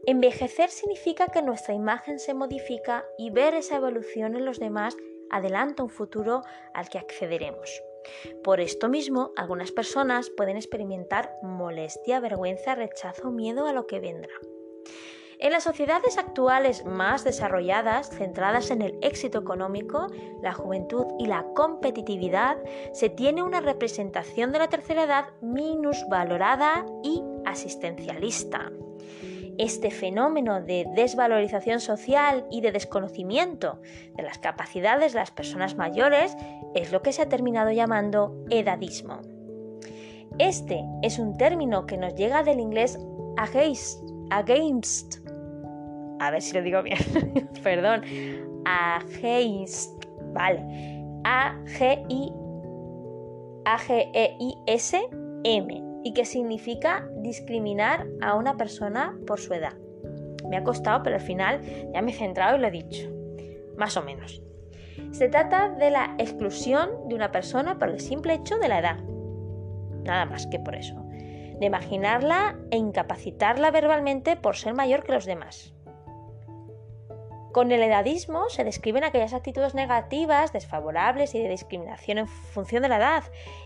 Envejecer 0.05 0.69
significa 0.71 1.29
que 1.29 1.43
nuestra 1.43 1.75
imagen 1.75 2.19
se 2.19 2.35
modifica 2.35 3.05
y 3.19 3.31
ver 3.31 3.55
esa 3.55 3.77
evolución 3.77 4.35
en 4.35 4.45
los 4.45 4.59
demás 4.59 4.97
adelanta 5.31 5.85
un 5.85 5.91
futuro 5.91 6.43
al 6.75 6.89
que 6.89 6.99
accederemos. 6.99 7.81
Por 8.43 8.61
esto 8.61 8.89
mismo, 8.89 9.31
algunas 9.37 9.71
personas 9.71 10.29
pueden 10.31 10.57
experimentar 10.57 11.33
molestia, 11.43 12.19
vergüenza, 12.19 12.75
rechazo 12.75 13.29
o 13.29 13.31
miedo 13.31 13.69
a 13.69 13.73
lo 13.73 13.87
que 13.87 14.01
vendrá. 14.01 14.35
En 15.39 15.53
las 15.53 15.65
sociedades 15.65 16.19
actuales 16.19 16.85
más 16.85 17.23
desarrolladas, 17.23 18.11
centradas 18.11 18.73
en 18.73 18.83
el 18.83 18.99
éxito 19.03 19.39
económico, 19.39 20.09
la 20.43 20.53
juventud 20.53 21.07
y 21.21 21.27
la 21.27 21.45
competitividad, 21.55 22.59
se 22.93 23.09
tiene 23.09 23.43
una 23.43 23.61
representación 23.61 24.51
de 24.51 24.59
la 24.59 24.69
tercera 24.69 25.05
edad 25.05 25.31
minusvalorada 25.41 26.87
y 27.05 27.23
asistencialista. 27.45 28.73
Este 29.59 29.91
fenómeno 29.91 30.63
de 30.63 30.87
desvalorización 30.95 31.81
social 31.81 32.47
y 32.51 32.61
de 32.63 32.73
desconocimiento 32.73 33.81
de 34.17 34.23
las 34.23 34.39
capacidades 34.39 35.13
de 35.13 35.19
las 35.19 35.31
personas 35.31 35.77
mayores 35.77 36.37
es 36.75 36.91
lo 36.91 37.03
que 37.03 37.13
se 37.13 37.23
ha 37.23 37.29
terminado 37.29 37.71
llamando 37.71 38.45
edadismo. 38.51 39.21
Este 40.39 40.83
es 41.03 41.19
un 41.19 41.37
término 41.37 41.87
que 41.87 41.99
nos 41.99 42.15
llega 42.15 42.43
del 42.43 42.61
inglés 42.61 42.99
against, 43.37 44.03
against 44.31 45.23
a 46.23 46.31
ver 46.31 46.41
si 46.41 46.55
lo 46.55 46.63
digo 46.63 46.83
bien, 46.83 46.99
perdón, 47.63 48.03
against, 48.65 50.05
vale, 50.33 50.61
A-G-I, 51.25 52.33
A-G-E-I-S-M, 53.65 55.13
y 56.05 56.13
que 56.13 56.25
significa 56.25 57.09
discriminar 57.17 58.07
a 58.21 58.35
una 58.35 58.57
persona 58.57 59.19
por 59.27 59.41
su 59.41 59.55
edad. 59.55 59.75
Me 60.49 60.57
ha 60.57 60.65
costado, 60.65 61.03
pero 61.03 61.17
al 61.17 61.23
final 61.23 61.61
ya 61.93 62.03
me 62.03 62.11
he 62.11 62.15
centrado 62.15 62.57
y 62.57 62.61
lo 62.61 62.69
he 62.69 62.71
dicho. 62.71 63.09
Más 63.77 63.97
o 63.97 64.03
menos. 64.03 64.43
Se 65.13 65.29
trata 65.29 65.71
de 65.71 65.91
la 65.91 66.15
exclusión 66.19 67.09
de 67.09 67.15
una 67.15 67.33
persona 67.33 67.79
por 67.79 67.89
el 67.89 68.01
simple 68.01 68.35
hecho 68.35 68.59
de 68.59 68.69
la 68.69 68.79
edad. 68.79 68.99
Nada 70.05 70.27
más 70.27 70.47
que 70.47 70.59
por 70.59 70.75
eso. 70.75 70.95
De 71.59 71.67
imaginarla 71.67 72.59
e 72.71 72.77
incapacitarla 72.77 73.71
verbalmente 73.71 74.37
por 74.37 74.57
ser 74.57 74.75
mayor 74.75 75.05
que 75.05 75.13
los 75.13 75.25
demás. 75.25 75.75
Con 77.53 77.71
el 77.71 77.83
edadismo 77.83 78.49
se 78.49 78.65
describen 78.65 79.05
aquellas 79.05 79.35
actitudes 79.35 79.75
negativas, 79.75 80.55
desfavorables 80.55 81.35
y 81.35 81.43
de 81.43 81.51
discriminación 81.51 82.17
en 82.17 82.27
función 82.27 82.83
de 82.83 82.89
la 82.89 82.97
edad 82.97 83.25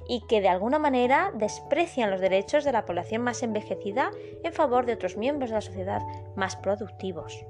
y 0.08 0.26
que 0.26 0.40
de 0.40 0.48
alguna 0.48 0.80
manera 0.80 1.30
desprecian 1.34 2.10
los 2.10 2.20
derechos 2.20 2.64
de 2.64 2.72
la 2.72 2.84
población 2.84 3.22
más 3.22 3.44
envejecida 3.44 4.10
en 4.42 4.52
favor 4.52 4.86
de 4.86 4.94
otros 4.94 5.16
miembros 5.16 5.50
de 5.50 5.56
la 5.56 5.60
sociedad 5.60 6.02
más 6.34 6.56
productivos. 6.56 7.46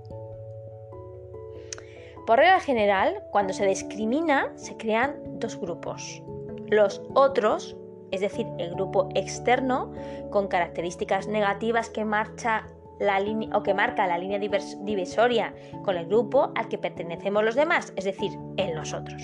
Por 2.27 2.39
regla 2.39 2.61
general, 2.61 3.23
cuando 3.31 3.55
se 3.55 3.67
discrimina, 3.67 4.53
se 4.57 4.77
crean 4.77 5.17
dos 5.39 5.59
grupos. 5.59 6.23
Los 6.69 7.01
otros, 7.15 7.77
es 8.11 8.21
decir, 8.21 8.47
el 8.59 8.75
grupo 8.75 9.09
externo, 9.15 9.93
con 10.31 10.49
características 10.49 11.29
negativas 11.29 11.89
que 11.89 12.05
marcha 12.05 12.67
la 12.99 13.21
línea 13.21 13.57
o 13.57 13.63
que 13.63 13.75
marca 13.75 14.07
la 14.07 14.19
línea 14.19 14.39
divisoria 14.39 15.55
con 15.85 15.97
el 15.97 16.07
grupo 16.07 16.53
al 16.55 16.69
que 16.69 16.79
pertenecemos 16.79 17.45
los 17.45 17.55
demás, 17.55 17.93
es 17.97 18.05
decir, 18.05 18.33
en 18.57 18.75
nosotros. 18.75 19.23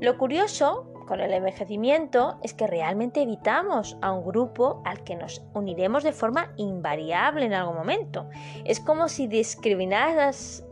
Lo 0.00 0.18
curioso 0.18 0.88
con 1.06 1.20
el 1.20 1.32
envejecimiento 1.32 2.38
es 2.42 2.54
que 2.54 2.66
realmente 2.66 3.22
evitamos 3.22 3.96
a 4.02 4.12
un 4.12 4.24
grupo 4.24 4.82
al 4.84 5.04
que 5.04 5.14
nos 5.14 5.42
uniremos 5.52 6.02
de 6.02 6.12
forma 6.12 6.52
invariable 6.56 7.46
en 7.46 7.54
algún 7.54 7.76
momento. 7.76 8.28
Es 8.64 8.80
como 8.80 9.08
si 9.08 9.26
discrimináramos 9.26 10.64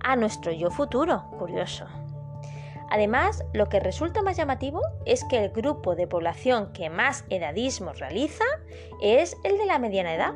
a 0.00 0.16
nuestro 0.16 0.52
yo 0.52 0.70
futuro. 0.70 1.24
Curioso. 1.38 1.86
Además, 2.90 3.44
lo 3.52 3.68
que 3.68 3.80
resulta 3.80 4.22
más 4.22 4.36
llamativo 4.36 4.80
es 5.04 5.24
que 5.24 5.44
el 5.44 5.50
grupo 5.50 5.96
de 5.96 6.06
población 6.06 6.72
que 6.72 6.90
más 6.90 7.24
edadismo 7.30 7.92
realiza 7.92 8.44
es 9.02 9.36
el 9.44 9.58
de 9.58 9.66
la 9.66 9.78
mediana 9.78 10.14
edad. 10.14 10.34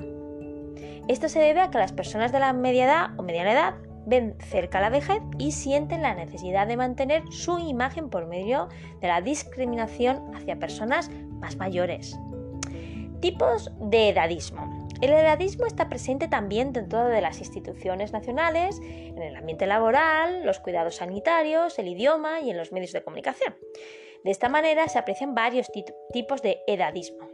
Esto 1.09 1.29
se 1.29 1.41
debe 1.41 1.61
a 1.61 1.71
que 1.71 1.79
las 1.79 1.93
personas 1.93 2.33
de 2.33 2.41
la 2.41 2.53
media 2.53 2.85
edad 2.85 3.11
o 3.19 3.23
mediana 3.23 3.53
edad 3.53 3.75
ven 4.07 4.37
cerca 4.41 4.81
la 4.81 4.91
vejez 4.91 5.21
y 5.39 5.53
sienten 5.53 6.03
la 6.03 6.15
necesidad 6.15 6.67
de 6.67 6.77
mantener 6.77 7.23
su 7.31 7.59
imagen 7.59 8.09
por 8.09 8.27
medio 8.27 8.69
de 9.01 9.09
la 9.09 9.21
discriminación 9.21 10.35
hacia 10.35 10.59
personas 10.59 11.11
más 11.41 11.57
mayores. 11.57 12.19
Tipos 13.21 13.71
de 13.81 14.09
edadismo. 14.09 14.80
El 15.01 15.13
edadismo 15.13 15.67
está 15.67 15.89
presente 15.89 16.29
también 16.29 16.75
dentro 16.75 17.07
de 17.07 17.23
las 17.23 17.39
instituciones 17.39 18.13
nacionales, 18.13 18.79
en 18.81 19.23
el 19.23 19.35
ambiente 19.35 19.67
laboral, 19.67 20.45
los 20.45 20.61
cuidados 20.61 20.97
sanitarios, 20.97 21.79
el 21.79 21.89
idioma 21.89 22.41
y 22.41 22.51
en 22.51 22.59
los 22.59 22.71
medios 22.71 22.93
de 22.93 23.03
comunicación. 23.03 23.57
De 24.25 24.31
esta 24.31 24.51
manera 24.51 24.87
se 24.89 24.99
aprecian 24.99 25.35
varios 25.35 25.71
tipos 26.13 26.43
de 26.43 26.61
edadismo. 26.67 27.31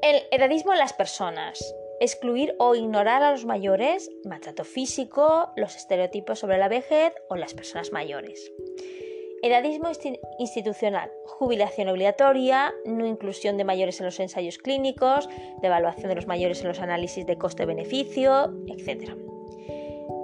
El 0.00 0.22
edadismo 0.30 0.72
en 0.72 0.78
las 0.78 0.92
personas. 0.92 1.74
Excluir 1.98 2.54
o 2.60 2.76
ignorar 2.76 3.24
a 3.24 3.32
los 3.32 3.44
mayores, 3.44 4.08
maltrato 4.24 4.62
físico, 4.62 5.50
los 5.56 5.74
estereotipos 5.74 6.38
sobre 6.38 6.58
la 6.58 6.68
vejez 6.68 7.12
o 7.28 7.34
las 7.34 7.54
personas 7.54 7.90
mayores. 7.90 8.52
Edadismo 9.40 9.88
institucional, 10.40 11.12
jubilación 11.24 11.88
obligatoria, 11.88 12.74
no 12.84 13.06
inclusión 13.06 13.56
de 13.56 13.62
mayores 13.62 14.00
en 14.00 14.06
los 14.06 14.18
ensayos 14.18 14.58
clínicos, 14.58 15.28
devaluación 15.62 16.08
de 16.08 16.16
los 16.16 16.26
mayores 16.26 16.60
en 16.62 16.68
los 16.68 16.80
análisis 16.80 17.24
de 17.24 17.38
coste-beneficio, 17.38 18.52
etc. 18.66 19.12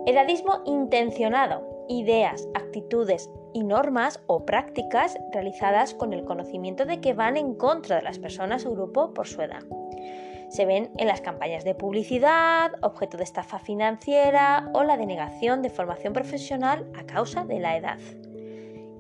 Edadismo 0.07 0.62
intencionado, 0.66 1.87
ideas, 1.88 2.48
actitudes 2.55 3.31
y 3.53 3.62
normas 3.62 4.20
o 4.27 4.44
prácticas 4.44 5.16
realizadas 5.33 5.94
con 5.94 6.12
el 6.12 6.24
conocimiento 6.24 6.85
de 6.85 7.00
que 7.00 7.14
van 7.14 7.37
en 7.37 7.55
contra 7.55 7.96
de 7.96 8.03
las 8.03 8.18
personas 8.18 8.66
o 8.66 8.72
grupo 8.72 9.14
por 9.14 9.29
su 9.29 9.40
edad. 9.42 9.62
Se 10.48 10.66
ven 10.66 10.90
en 10.98 11.07
las 11.07 11.20
campañas 11.20 11.62
de 11.62 11.77
publicidad, 11.77 12.72
objeto 12.83 13.16
de 13.16 13.24
estafa 13.24 13.61
financiera 13.61 14.70
o 14.74 14.83
la 14.83 14.96
denegación 14.96 15.62
de 15.62 15.70
formación 15.70 16.12
profesional 16.12 16.90
a 16.98 17.05
causa 17.05 17.44
de 17.44 17.61
la 17.61 17.77
edad 17.77 17.98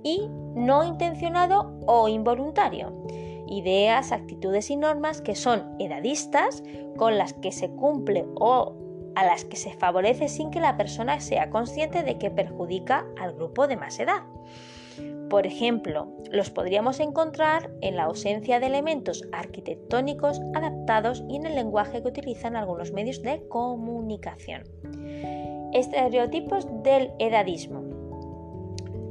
y 0.04 0.28
no 0.54 0.84
intencionado 0.84 1.76
o 1.86 2.06
involuntario. 2.06 2.92
Ideas, 3.48 4.12
actitudes 4.12 4.70
y 4.70 4.76
normas 4.76 5.20
que 5.20 5.34
son 5.34 5.74
edadistas, 5.80 6.62
con 6.96 7.18
las 7.18 7.32
que 7.32 7.50
se 7.50 7.70
cumple 7.70 8.24
o 8.36 8.76
a 9.16 9.24
las 9.24 9.44
que 9.44 9.56
se 9.56 9.72
favorece 9.72 10.28
sin 10.28 10.50
que 10.50 10.60
la 10.60 10.76
persona 10.76 11.20
sea 11.20 11.50
consciente 11.50 12.02
de 12.02 12.18
que 12.18 12.30
perjudica 12.30 13.06
al 13.18 13.34
grupo 13.34 13.66
de 13.66 13.76
más 13.76 13.98
edad. 13.98 14.22
Por 15.30 15.46
ejemplo, 15.46 16.08
los 16.30 16.50
podríamos 16.50 17.00
encontrar 17.00 17.70
en 17.80 17.96
la 17.96 18.04
ausencia 18.04 18.60
de 18.60 18.66
elementos 18.66 19.24
arquitectónicos 19.32 20.40
adaptados 20.54 21.24
y 21.28 21.36
en 21.36 21.46
el 21.46 21.54
lenguaje 21.54 22.02
que 22.02 22.08
utilizan 22.08 22.56
algunos 22.56 22.92
medios 22.92 23.22
de 23.22 23.46
comunicación. 23.48 24.64
Estereotipos 25.72 26.68
del 26.82 27.12
edadismo. 27.18 27.93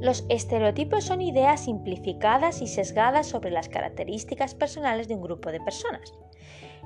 Los 0.04 0.26
estereotipos 0.28 1.04
son 1.04 1.22
ideas 1.22 1.64
simplificadas 1.64 2.60
y 2.60 2.66
sesgadas 2.66 3.26
sobre 3.26 3.50
las 3.50 3.70
características 3.70 4.54
personales 4.54 5.08
de 5.08 5.14
un 5.14 5.22
grupo 5.22 5.50
de 5.50 5.62
personas. 5.62 6.12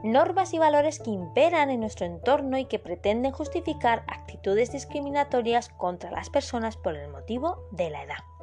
Normas 0.04 0.54
y 0.54 0.58
valores 0.58 1.00
que 1.00 1.10
imperan 1.10 1.68
en 1.70 1.80
nuestro 1.80 2.06
entorno 2.06 2.58
y 2.58 2.66
que 2.66 2.78
pretenden 2.78 3.32
justificar 3.32 4.04
actitudes 4.06 4.70
discriminatorias 4.70 5.68
contra 5.68 6.12
las 6.12 6.30
personas 6.30 6.76
por 6.76 6.94
el 6.94 7.10
motivo 7.10 7.66
de 7.72 7.90
la 7.90 8.04
edad. 8.04 8.37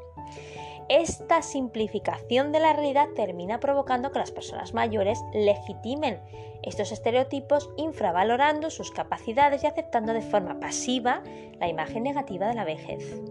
Esta 0.87 1.41
simplificación 1.41 2.51
de 2.51 2.59
la 2.59 2.73
realidad 2.73 3.07
termina 3.15 3.59
provocando 3.59 4.11
que 4.11 4.19
las 4.19 4.31
personas 4.31 4.73
mayores 4.73 5.19
legitimen 5.33 6.19
estos 6.65 6.91
estereotipos 6.91 7.69
infravalorando 7.77 8.69
sus 8.69 8.91
capacidades 8.91 9.63
y 9.63 9.67
aceptando 9.67 10.13
de 10.13 10.21
forma 10.21 10.59
pasiva 10.59 11.21
la 11.59 11.67
imagen 11.67 12.03
negativa 12.03 12.47
de 12.47 12.55
la 12.55 12.65
vejez. 12.65 13.21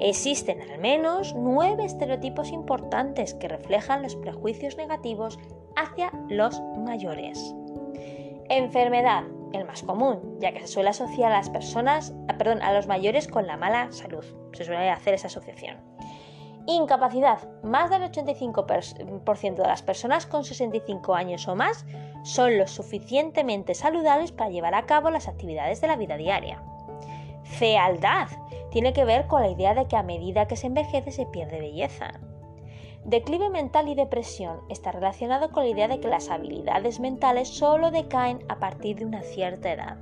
Existen 0.00 0.62
al 0.62 0.78
menos 0.78 1.34
nueve 1.34 1.84
estereotipos 1.84 2.50
importantes 2.50 3.34
que 3.34 3.48
reflejan 3.48 4.02
los 4.02 4.16
prejuicios 4.16 4.76
negativos 4.76 5.38
hacia 5.76 6.10
los 6.28 6.60
mayores. 6.78 7.54
Enfermedad, 8.48 9.24
el 9.52 9.66
más 9.66 9.82
común, 9.82 10.38
ya 10.40 10.52
que 10.52 10.60
se 10.60 10.68
suele 10.68 10.90
asociar 10.90 11.30
a 11.30 11.36
las 11.36 11.50
personas, 11.50 12.14
perdón, 12.38 12.62
a 12.62 12.72
los 12.72 12.86
mayores 12.86 13.28
con 13.28 13.46
la 13.46 13.58
mala 13.58 13.92
salud. 13.92 14.24
Se 14.54 14.64
suele 14.64 14.88
hacer 14.88 15.14
esa 15.14 15.26
asociación. 15.26 15.76
Incapacidad. 16.70 17.38
Más 17.62 17.88
del 17.88 18.02
85% 18.02 19.54
de 19.54 19.66
las 19.66 19.80
personas 19.80 20.26
con 20.26 20.44
65 20.44 21.14
años 21.14 21.48
o 21.48 21.56
más 21.56 21.86
son 22.24 22.58
lo 22.58 22.66
suficientemente 22.66 23.72
saludables 23.72 24.32
para 24.32 24.50
llevar 24.50 24.74
a 24.74 24.84
cabo 24.84 25.08
las 25.08 25.28
actividades 25.28 25.80
de 25.80 25.86
la 25.86 25.96
vida 25.96 26.18
diaria. 26.18 26.62
Fealdad. 27.42 28.28
Tiene 28.70 28.92
que 28.92 29.06
ver 29.06 29.26
con 29.28 29.40
la 29.40 29.48
idea 29.48 29.72
de 29.72 29.86
que 29.86 29.96
a 29.96 30.02
medida 30.02 30.46
que 30.46 30.56
se 30.56 30.66
envejece 30.66 31.10
se 31.10 31.24
pierde 31.24 31.58
belleza. 31.58 32.12
Declive 33.02 33.48
mental 33.48 33.88
y 33.88 33.94
depresión 33.94 34.60
está 34.68 34.92
relacionado 34.92 35.50
con 35.50 35.64
la 35.64 35.70
idea 35.70 35.88
de 35.88 36.00
que 36.00 36.08
las 36.08 36.28
habilidades 36.28 37.00
mentales 37.00 37.48
solo 37.48 37.90
decaen 37.90 38.44
a 38.50 38.58
partir 38.58 38.96
de 38.96 39.06
una 39.06 39.22
cierta 39.22 39.72
edad 39.72 39.96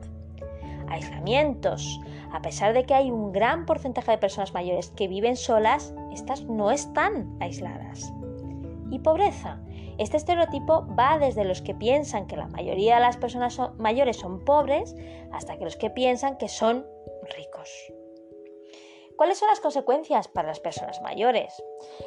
aislamientos. 0.88 2.00
A 2.36 2.42
pesar 2.42 2.74
de 2.74 2.84
que 2.84 2.92
hay 2.92 3.10
un 3.10 3.32
gran 3.32 3.64
porcentaje 3.64 4.10
de 4.10 4.18
personas 4.18 4.52
mayores 4.52 4.90
que 4.90 5.08
viven 5.08 5.36
solas, 5.36 5.94
estas 6.12 6.44
no 6.44 6.70
están 6.70 7.34
aisladas. 7.40 8.12
Y 8.90 8.98
pobreza. 8.98 9.58
Este 9.96 10.18
estereotipo 10.18 10.86
va 10.94 11.18
desde 11.18 11.46
los 11.46 11.62
que 11.62 11.74
piensan 11.74 12.26
que 12.26 12.36
la 12.36 12.48
mayoría 12.48 12.96
de 12.96 13.00
las 13.00 13.16
personas 13.16 13.58
mayores 13.78 14.18
son 14.18 14.44
pobres 14.44 14.94
hasta 15.32 15.56
que 15.56 15.64
los 15.64 15.76
que 15.76 15.88
piensan 15.88 16.36
que 16.36 16.48
son 16.48 16.86
ricos. 17.38 17.70
¿Cuáles 19.16 19.38
son 19.38 19.48
las 19.48 19.60
consecuencias 19.60 20.28
para 20.28 20.48
las 20.48 20.60
personas 20.60 21.00
mayores? 21.00 21.64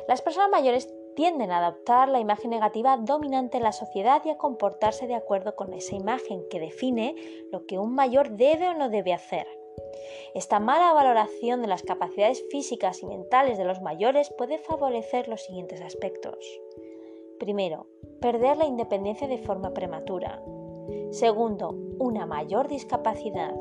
Las 0.07 0.21
personas 0.21 0.51
mayores 0.51 0.93
tienden 1.15 1.49
a 1.49 1.57
adoptar 1.57 2.07
la 2.07 2.19
imagen 2.19 2.51
negativa 2.51 2.97
dominante 2.97 3.57
en 3.57 3.63
la 3.63 3.71
sociedad 3.71 4.21
y 4.25 4.29
a 4.29 4.37
comportarse 4.37 5.07
de 5.07 5.15
acuerdo 5.15 5.55
con 5.55 5.73
esa 5.73 5.95
imagen 5.95 6.43
que 6.51 6.59
define 6.59 7.15
lo 7.51 7.65
que 7.65 7.79
un 7.79 7.95
mayor 7.95 8.37
debe 8.37 8.69
o 8.69 8.75
no 8.75 8.89
debe 8.89 9.11
hacer. 9.11 9.47
Esta 10.33 10.59
mala 10.59 10.93
valoración 10.93 11.61
de 11.61 11.67
las 11.67 11.83
capacidades 11.83 12.43
físicas 12.49 13.01
y 13.01 13.05
mentales 13.05 13.57
de 13.57 13.65
los 13.65 13.81
mayores 13.81 14.33
puede 14.37 14.57
favorecer 14.57 15.27
los 15.27 15.41
siguientes 15.41 15.81
aspectos. 15.81 16.37
Primero, 17.39 17.87
perder 18.21 18.57
la 18.57 18.65
independencia 18.65 19.27
de 19.27 19.37
forma 19.37 19.73
prematura. 19.73 20.43
Segundo, 21.11 21.75
una 21.99 22.25
mayor 22.25 22.67
discapacidad. 22.67 23.53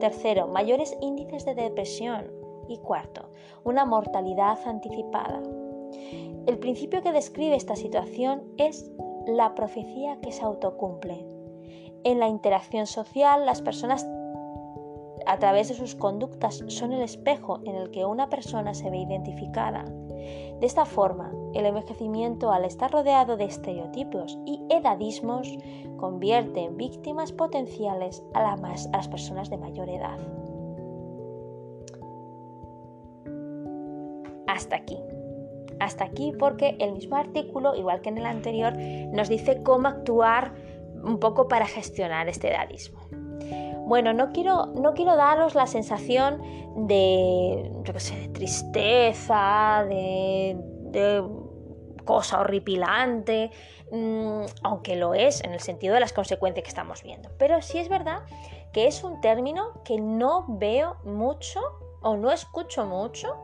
Tercero, 0.00 0.46
mayores 0.46 0.96
índices 1.00 1.44
de 1.44 1.54
depresión. 1.54 2.32
Y 2.68 2.78
cuarto, 2.78 3.30
una 3.64 3.84
mortalidad 3.84 4.58
anticipada. 4.66 5.42
El 6.46 6.58
principio 6.58 7.02
que 7.02 7.12
describe 7.12 7.56
esta 7.56 7.76
situación 7.76 8.42
es 8.56 8.90
la 9.26 9.54
profecía 9.54 10.18
que 10.20 10.32
se 10.32 10.42
autocumple. 10.42 11.26
En 12.04 12.20
la 12.20 12.28
interacción 12.28 12.86
social, 12.86 13.44
las 13.44 13.60
personas 13.62 14.06
a 15.28 15.38
través 15.38 15.68
de 15.68 15.74
sus 15.74 15.94
conductas 15.94 16.64
son 16.68 16.92
el 16.92 17.02
espejo 17.02 17.60
en 17.64 17.76
el 17.76 17.90
que 17.90 18.06
una 18.06 18.30
persona 18.30 18.72
se 18.72 18.88
ve 18.88 18.96
identificada. 18.96 19.84
De 19.84 20.66
esta 20.66 20.86
forma, 20.86 21.32
el 21.52 21.66
envejecimiento, 21.66 22.50
al 22.50 22.64
estar 22.64 22.90
rodeado 22.90 23.36
de 23.36 23.44
estereotipos 23.44 24.38
y 24.46 24.60
edadismos, 24.70 25.56
convierte 25.98 26.64
en 26.64 26.78
víctimas 26.78 27.32
potenciales 27.32 28.24
a, 28.32 28.56
las 28.56 29.08
personas 29.08 29.50
de 29.50 29.58
mayor 29.58 29.90
edad. 29.90 30.18
Hasta 34.46 34.76
aquí 34.76 34.98
hasta 35.80 36.04
aquí 36.04 36.32
porque 36.36 36.76
el 36.80 36.92
mismo 36.92 37.14
artículo, 37.14 37.76
igual 37.76 38.00
que 38.00 38.08
en 38.08 38.18
el 38.18 38.26
anterior, 38.26 38.74
nos 39.12 39.28
dice 39.28 39.62
cómo 39.62 39.86
actuar 39.86 40.52
un 41.04 41.20
poco 41.20 41.46
para 41.46 41.66
gestionar 41.66 42.28
este 42.28 42.48
edadismo. 42.48 42.97
Bueno, 43.88 44.12
no 44.12 44.32
quiero, 44.32 44.66
no 44.66 44.92
quiero 44.92 45.16
daros 45.16 45.54
la 45.54 45.66
sensación 45.66 46.42
de, 46.86 47.70
de 47.84 48.28
tristeza, 48.34 49.86
de, 49.88 51.24
cosa 52.04 52.40
horripilante, 52.40 53.50
mm, 53.90 54.42
aunque 54.62 54.94
lo 54.94 55.14
es 55.14 55.42
en 55.42 55.54
el 55.54 55.60
sentido 55.60 55.94
de 55.94 56.00
las 56.00 56.12
consecuencias 56.12 56.64
que 56.64 56.68
estamos 56.68 57.02
viendo. 57.02 57.30
Pero 57.38 57.62
sí 57.62 57.78
es 57.78 57.88
verdad 57.88 58.24
que 58.74 58.88
es 58.88 59.02
un 59.04 59.22
término 59.22 59.82
que 59.84 59.98
no 59.98 60.44
veo 60.48 60.96
mucho 61.04 61.60
o 62.02 62.18
no 62.18 62.30
escucho 62.30 62.84
mucho 62.84 63.38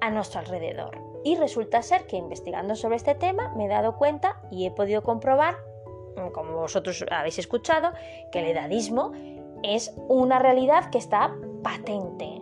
a 0.00 0.10
nuestro 0.10 0.40
alrededor. 0.40 0.98
Y 1.24 1.36
resulta 1.36 1.82
ser 1.82 2.06
que 2.06 2.16
investigando 2.16 2.74
sobre 2.74 2.96
este 2.96 3.14
tema 3.14 3.52
me 3.54 3.66
he 3.66 3.68
dado 3.68 3.98
cuenta 3.98 4.40
y 4.50 4.64
he 4.64 4.70
podido 4.70 5.02
comprobar, 5.02 5.56
como 6.32 6.52
vosotros 6.54 7.04
habéis 7.10 7.38
escuchado, 7.38 7.92
que 8.30 8.40
el 8.40 8.46
edadismo 8.46 9.12
es 9.62 9.94
una 10.08 10.38
realidad 10.38 10.90
que 10.90 10.98
está 10.98 11.34
patente. 11.62 12.40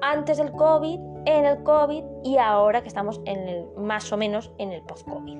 Antes 0.00 0.38
del 0.38 0.52
COVID, 0.52 1.00
en 1.26 1.44
el 1.44 1.62
COVID 1.62 2.04
y 2.24 2.38
ahora 2.38 2.82
que 2.82 2.88
estamos 2.88 3.20
en 3.24 3.66
más 3.76 4.12
o 4.12 4.16
menos 4.16 4.52
en 4.58 4.72
el 4.72 4.82
post-COVID. 4.82 5.38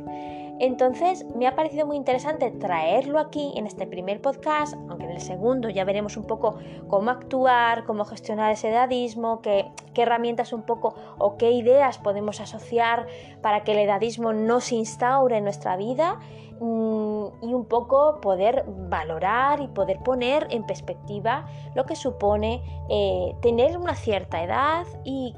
Entonces 0.60 1.24
me 1.36 1.46
ha 1.46 1.54
parecido 1.54 1.86
muy 1.86 1.96
interesante 1.96 2.50
traerlo 2.50 3.20
aquí 3.20 3.52
en 3.56 3.66
este 3.66 3.86
primer 3.86 4.20
podcast, 4.20 4.74
aunque 4.88 5.04
en 5.04 5.12
el 5.12 5.20
segundo 5.20 5.68
ya 5.68 5.84
veremos 5.84 6.16
un 6.16 6.26
poco 6.26 6.56
cómo 6.88 7.10
actuar, 7.10 7.84
cómo 7.84 8.04
gestionar 8.04 8.50
ese 8.50 8.70
edadismo, 8.70 9.40
qué, 9.40 9.70
herramientas 9.94 10.52
un 10.52 10.62
poco 10.62 10.94
o 11.18 11.36
qué 11.36 11.50
ideas 11.50 11.98
podemos 11.98 12.40
asociar 12.40 13.08
para 13.42 13.64
que 13.64 13.72
el 13.72 13.78
edadismo 13.78 14.32
no 14.32 14.60
se 14.60 14.76
instaure 14.76 15.38
en 15.38 15.42
nuestra 15.42 15.76
vida 15.76 16.20
mm, 16.60 17.24
y 17.42 17.52
un 17.52 17.64
poco 17.64 18.20
poder 18.20 18.64
valorar 18.68 19.60
y 19.60 19.66
poder 19.66 19.98
poner 19.98 20.46
en 20.50 20.64
perspectiva 20.64 21.46
lo 21.74 21.84
que 21.84 21.96
supone 21.96 22.62
eh, 22.88 23.34
tener 23.42 23.76
una 23.76 23.96
cierta 23.96 24.40
edad 24.40 24.86
y 25.04 25.34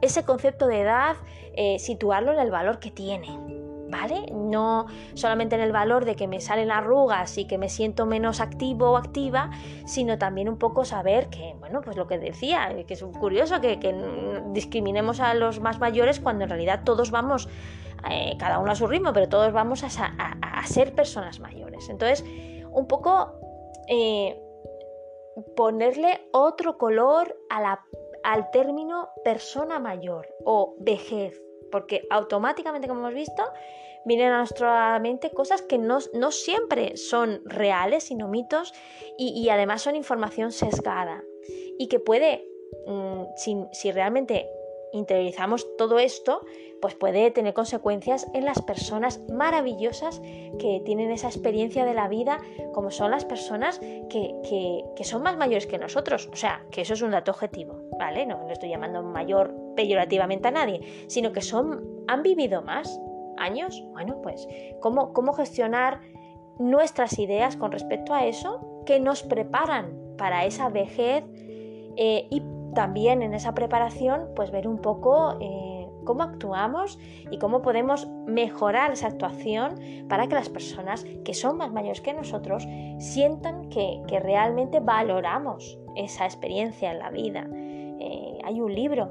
ese 0.00 0.24
concepto 0.24 0.66
de 0.66 0.80
edad 0.80 1.16
eh, 1.54 1.78
situarlo 1.78 2.32
en 2.32 2.38
el 2.38 2.50
valor 2.50 2.78
que 2.78 2.90
tiene. 2.90 3.49
¿Vale? 3.90 4.26
No 4.32 4.86
solamente 5.14 5.56
en 5.56 5.60
el 5.60 5.72
valor 5.72 6.04
de 6.04 6.16
que 6.16 6.26
me 6.26 6.40
salen 6.40 6.70
arrugas 6.70 7.36
y 7.38 7.46
que 7.46 7.58
me 7.58 7.68
siento 7.68 8.06
menos 8.06 8.40
activo 8.40 8.92
o 8.92 8.96
activa, 8.96 9.50
sino 9.86 10.18
también 10.18 10.48
un 10.48 10.58
poco 10.58 10.84
saber 10.84 11.28
que, 11.28 11.54
bueno, 11.58 11.80
pues 11.82 11.96
lo 11.96 12.06
que 12.06 12.18
decía, 12.18 12.74
que 12.86 12.94
es 12.94 13.02
curioso 13.02 13.60
que, 13.60 13.78
discriminemos 14.52 15.20
a 15.20 15.34
los 15.34 15.60
más 15.60 15.78
mayores 15.78 16.20
cuando 16.20 16.44
en 16.44 16.50
realidad 16.50 16.82
todos 16.84 17.10
vamos, 17.10 17.48
eh, 18.10 18.36
cada 18.38 18.58
uno 18.58 18.72
a 18.72 18.74
su 18.74 18.86
ritmo, 18.86 19.12
pero 19.12 19.28
todos 19.28 19.52
vamos 19.52 19.84
a, 19.84 19.88
ser 20.64 20.94
personas 20.94 21.40
mayores. 21.40 21.88
Entonces, 21.88 22.24
un 22.70 22.86
poco 22.86 23.32
eh, 23.88 24.40
ponerle 25.56 26.28
otro 26.32 26.78
color 26.78 27.36
al 28.22 28.50
término 28.50 29.08
persona 29.24 29.78
mayor 29.78 30.28
o 30.44 30.76
vejez 30.78 31.40
porque 31.70 32.06
automáticamente, 32.10 32.88
como 32.88 33.00
hemos 33.00 33.14
visto, 33.14 33.42
vienen 34.04 34.32
a 34.32 34.38
nuestra 34.38 34.98
mente 34.98 35.30
cosas 35.30 35.62
que 35.62 35.78
no, 35.78 36.00
siempre 36.30 36.96
son 36.96 37.42
reales, 37.44 38.04
sino 38.04 38.28
mitos, 38.28 38.72
y, 39.18 39.48
además 39.50 39.82
son 39.82 39.96
información 39.96 40.52
sesgada, 40.52 41.22
y 41.78 41.88
que 41.88 42.00
puede, 42.00 42.46
mm, 42.86 43.24
si, 43.72 43.92
realmente 43.92 44.48
interiorizamos 44.92 45.76
todo 45.76 45.98
esto, 45.98 46.44
pues 46.80 46.94
puede 46.94 47.30
tener 47.30 47.54
consecuencias 47.54 48.26
en 48.34 48.44
las 48.44 48.60
personas 48.62 49.20
maravillosas 49.28 50.20
que 50.58 50.82
tienen 50.84 51.12
esa 51.12 51.28
experiencia 51.28 51.84
de 51.84 51.94
la 51.94 52.08
vida, 52.08 52.40
como 52.72 52.90
son 52.90 53.12
las 53.12 53.24
personas 53.24 53.78
que, 53.78 54.34
que, 54.96 55.04
son 55.04 55.22
más 55.22 55.36
mayores 55.36 55.66
que 55.66 55.78
nosotros. 55.78 56.28
O 56.32 56.36
sea, 56.36 56.66
que 56.72 56.80
eso 56.80 56.94
es 56.94 57.02
un 57.02 57.12
dato 57.12 57.30
objetivo, 57.30 57.82
¿vale? 57.98 58.26
No 58.26 58.42
lo 58.46 58.52
estoy 58.52 58.70
llamando 58.70 59.02
mayor 59.02 59.54
peyorativamente 59.76 60.48
a 60.48 60.50
nadie, 60.50 61.04
sino 61.08 61.32
que 61.32 61.40
son, 61.40 61.84
han 62.08 62.22
vivido 62.22 62.62
más 62.62 63.00
años. 63.36 63.82
Bueno, 63.92 64.20
pues, 64.22 64.46
¿cómo, 64.80 65.12
cómo 65.12 65.32
gestionar 65.32 66.00
nuestras 66.58 67.18
ideas 67.18 67.56
con 67.56 67.72
respecto 67.72 68.14
a 68.14 68.26
eso 68.26 68.82
que 68.84 69.00
nos 69.00 69.22
preparan 69.22 69.98
para 70.18 70.44
esa 70.44 70.68
vejez 70.68 71.24
eh, 71.96 72.26
y 72.30 72.42
también 72.74 73.22
en 73.22 73.34
esa 73.34 73.54
preparación, 73.54 74.28
pues 74.36 74.50
ver 74.50 74.68
un 74.68 74.78
poco 74.78 75.36
eh, 75.40 75.88
cómo 76.04 76.22
actuamos 76.22 76.98
y 77.30 77.38
cómo 77.38 77.62
podemos 77.62 78.08
mejorar 78.26 78.92
esa 78.92 79.08
actuación 79.08 79.76
para 80.08 80.28
que 80.28 80.34
las 80.34 80.48
personas 80.48 81.04
que 81.24 81.34
son 81.34 81.56
más 81.56 81.72
mayores 81.72 82.00
que 82.00 82.12
nosotros 82.12 82.66
sientan 82.98 83.68
que, 83.70 84.02
realmente 84.22 84.80
valoramos 84.80 85.78
esa 85.96 86.26
experiencia 86.26 86.92
en 86.92 86.98
la 86.98 87.10
vida. 87.10 87.48
Eh, 87.52 88.38
hay 88.44 88.60
un 88.60 88.74
libro 88.74 89.10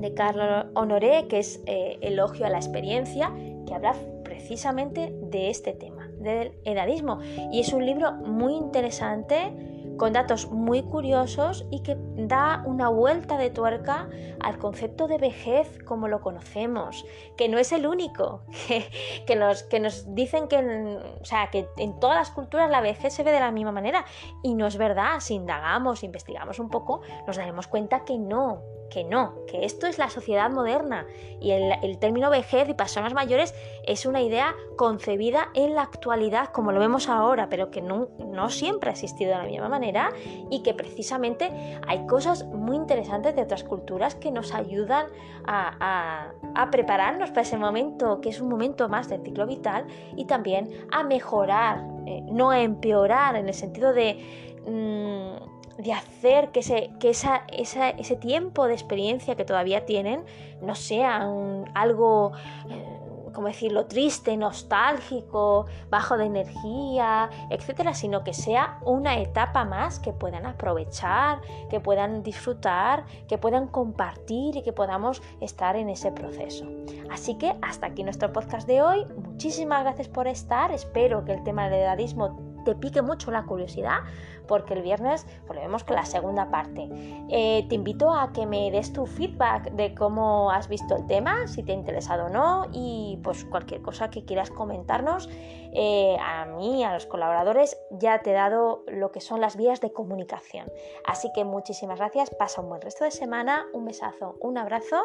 de 0.00 0.14
Carlos 0.14 0.66
Honoré 0.74 1.26
que 1.28 1.38
es 1.38 1.62
Elogio 1.66 2.46
a 2.46 2.50
la 2.50 2.58
experiencia 2.58 3.32
que 3.66 3.74
habla 3.74 3.94
precisamente 4.24 5.12
de 5.22 5.50
este 5.50 5.72
tema, 5.72 6.08
del 6.18 6.52
edadismo. 6.64 7.20
Y 7.52 7.60
es 7.60 7.72
un 7.72 7.84
libro 7.84 8.12
muy 8.12 8.54
interesante 8.54 9.52
con 9.96 10.14
datos 10.14 10.50
muy 10.50 10.82
curiosos 10.82 11.66
y 11.70 11.82
que 11.82 11.94
da 12.16 12.62
una 12.64 12.88
vuelta 12.88 13.36
de 13.36 13.50
tuerca 13.50 14.08
al 14.40 14.56
concepto 14.56 15.08
de 15.08 15.18
vejez 15.18 15.78
como 15.84 16.08
lo 16.08 16.22
conocemos, 16.22 17.04
que 17.36 17.50
no 17.50 17.58
es 17.58 17.70
el 17.72 17.86
único, 17.86 18.42
que, 19.26 19.36
nos, 19.36 19.62
que 19.64 19.78
nos, 19.78 20.14
dicen 20.14 20.48
que 20.48 20.56
en, 20.56 20.96
o 20.96 21.24
sea, 21.24 21.50
que 21.50 21.68
en 21.76 22.00
todas 22.00 22.16
las 22.16 22.30
culturas 22.30 22.70
la 22.70 22.80
vejez 22.80 23.12
se 23.12 23.22
ve 23.22 23.30
de 23.30 23.40
la 23.40 23.52
misma 23.52 23.72
manera 23.72 24.06
y 24.42 24.54
no 24.54 24.66
es 24.66 24.78
verdad, 24.78 25.20
si 25.20 25.34
indagamos, 25.34 26.02
investigamos 26.02 26.58
un 26.60 26.70
poco, 26.70 27.02
nos 27.26 27.36
daremos 27.36 27.66
cuenta 27.66 28.04
que 28.06 28.18
no, 28.18 28.62
que 28.90 29.04
no, 29.04 29.34
que 29.46 29.64
esto 29.64 29.86
es 29.86 29.98
la 29.98 30.10
sociedad 30.10 30.50
moderna. 30.50 31.06
Y 31.40 31.52
el, 31.52 31.98
término 31.98 32.28
vejez 32.28 32.68
y 32.68 32.74
personas 32.74 33.14
mayores 33.14 33.54
es 33.86 34.04
una 34.04 34.20
idea 34.20 34.54
concebida 34.76 35.48
en 35.54 35.74
la 35.74 35.82
actualidad 35.82 36.48
como 36.48 36.72
lo 36.72 36.80
vemos 36.80 37.08
ahora, 37.08 37.48
pero 37.48 37.70
que 37.70 37.80
no, 37.80 38.08
siempre 38.50 38.90
ha 38.90 38.92
existido 38.92 39.30
de 39.30 39.38
la 39.38 39.44
misma 39.44 39.68
manera 39.68 40.12
y 40.50 40.62
que 40.62 40.74
precisamente 40.74 41.50
hay 41.86 42.06
cosas 42.06 42.44
muy 42.46 42.76
interesantes 42.76 43.34
de 43.36 43.42
otras 43.42 43.64
culturas 43.64 44.14
que 44.14 44.30
nos 44.30 44.52
ayudan 44.52 45.06
a, 45.46 46.32
prepararnos 46.70 47.30
para 47.30 47.42
ese 47.42 47.56
momento, 47.56 48.20
que 48.20 48.28
es 48.28 48.40
un 48.40 48.48
momento 48.48 48.88
más 48.88 49.08
del 49.08 49.22
ciclo 49.22 49.46
vital 49.46 49.86
y 50.16 50.26
también 50.26 50.70
a 50.92 51.02
mejorar, 51.02 51.84
eh, 52.06 52.22
no 52.30 52.50
a 52.50 52.60
empeorar 52.60 53.36
en 53.36 53.48
el 53.48 53.54
sentido 53.54 53.92
de... 53.92 54.58
Mm, 54.66 55.49
de 55.78 55.92
hacer 55.92 56.50
que, 56.50 56.60
ese, 56.60 56.90
que 56.98 57.10
esa, 57.10 57.42
ese 57.48 58.16
tiempo 58.16 58.66
de 58.66 58.74
experiencia 58.74 59.34
que 59.34 59.44
todavía 59.44 59.86
tienen 59.86 60.24
no 60.60 60.74
sea 60.74 61.26
algo, 61.74 62.32
eh, 62.68 63.30
como 63.32 63.46
decirlo, 63.46 63.86
triste, 63.86 64.36
nostálgico, 64.36 65.66
bajo 65.88 66.18
de 66.18 66.26
energía, 66.26 67.30
etcétera, 67.48 67.94
sino 67.94 68.24
que 68.24 68.34
sea 68.34 68.78
una 68.82 69.18
etapa 69.18 69.64
más 69.64 69.98
que 69.98 70.12
puedan 70.12 70.44
aprovechar, 70.44 71.40
que 71.70 71.80
puedan 71.80 72.22
disfrutar, 72.22 73.04
que 73.28 73.38
puedan 73.38 73.68
compartir 73.68 74.56
y 74.56 74.62
que 74.62 74.72
podamos 74.72 75.22
estar 75.40 75.76
en 75.76 75.88
ese 75.88 76.12
proceso. 76.12 76.66
Así 77.10 77.36
que 77.36 77.54
hasta 77.62 77.86
aquí 77.86 78.04
nuestro 78.04 78.32
podcast 78.32 78.66
de 78.66 78.82
hoy. 78.82 79.06
Muchísimas 79.16 79.82
gracias 79.82 80.08
por 80.08 80.28
estar. 80.28 80.72
Espero 80.72 81.24
que 81.24 81.32
el 81.32 81.42
tema 81.42 81.70
del 81.70 81.80
edadismo 81.80 82.49
te 82.64 82.74
pique 82.74 83.02
mucho 83.02 83.30
la 83.30 83.44
curiosidad, 83.44 84.00
porque 84.46 84.74
el 84.74 84.82
viernes 84.82 85.26
volvemos 85.46 85.84
con 85.84 85.96
la 85.96 86.04
segunda 86.04 86.50
parte. 86.50 86.88
Eh, 87.28 87.66
te 87.68 87.74
invito 87.74 88.12
a 88.12 88.32
que 88.32 88.46
me 88.46 88.70
des 88.70 88.92
tu 88.92 89.06
feedback 89.06 89.70
de 89.72 89.94
cómo 89.94 90.50
has 90.50 90.68
visto 90.68 90.96
el 90.96 91.06
tema, 91.06 91.46
si 91.46 91.62
te 91.62 91.72
ha 91.72 91.74
interesado 91.74 92.26
o 92.26 92.28
no, 92.28 92.66
y 92.72 93.18
pues 93.22 93.44
cualquier 93.44 93.80
cosa 93.82 94.10
que 94.10 94.24
quieras 94.24 94.50
comentarnos. 94.50 95.28
Eh, 95.72 96.16
a 96.20 96.46
mí, 96.46 96.82
a 96.82 96.92
los 96.92 97.06
colaboradores, 97.06 97.78
ya 97.90 98.22
te 98.22 98.30
he 98.30 98.34
dado 98.34 98.82
lo 98.88 99.12
que 99.12 99.20
son 99.20 99.40
las 99.40 99.56
vías 99.56 99.80
de 99.80 99.92
comunicación. 99.92 100.66
Así 101.06 101.30
que 101.32 101.44
muchísimas 101.44 101.98
gracias, 101.98 102.30
pasa 102.30 102.60
un 102.60 102.68
buen 102.68 102.80
resto 102.80 103.04
de 103.04 103.12
semana, 103.12 103.66
un 103.72 103.84
besazo, 103.84 104.36
un 104.40 104.58
abrazo, 104.58 105.00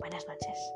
buenas 0.00 0.26
noches. 0.26 0.74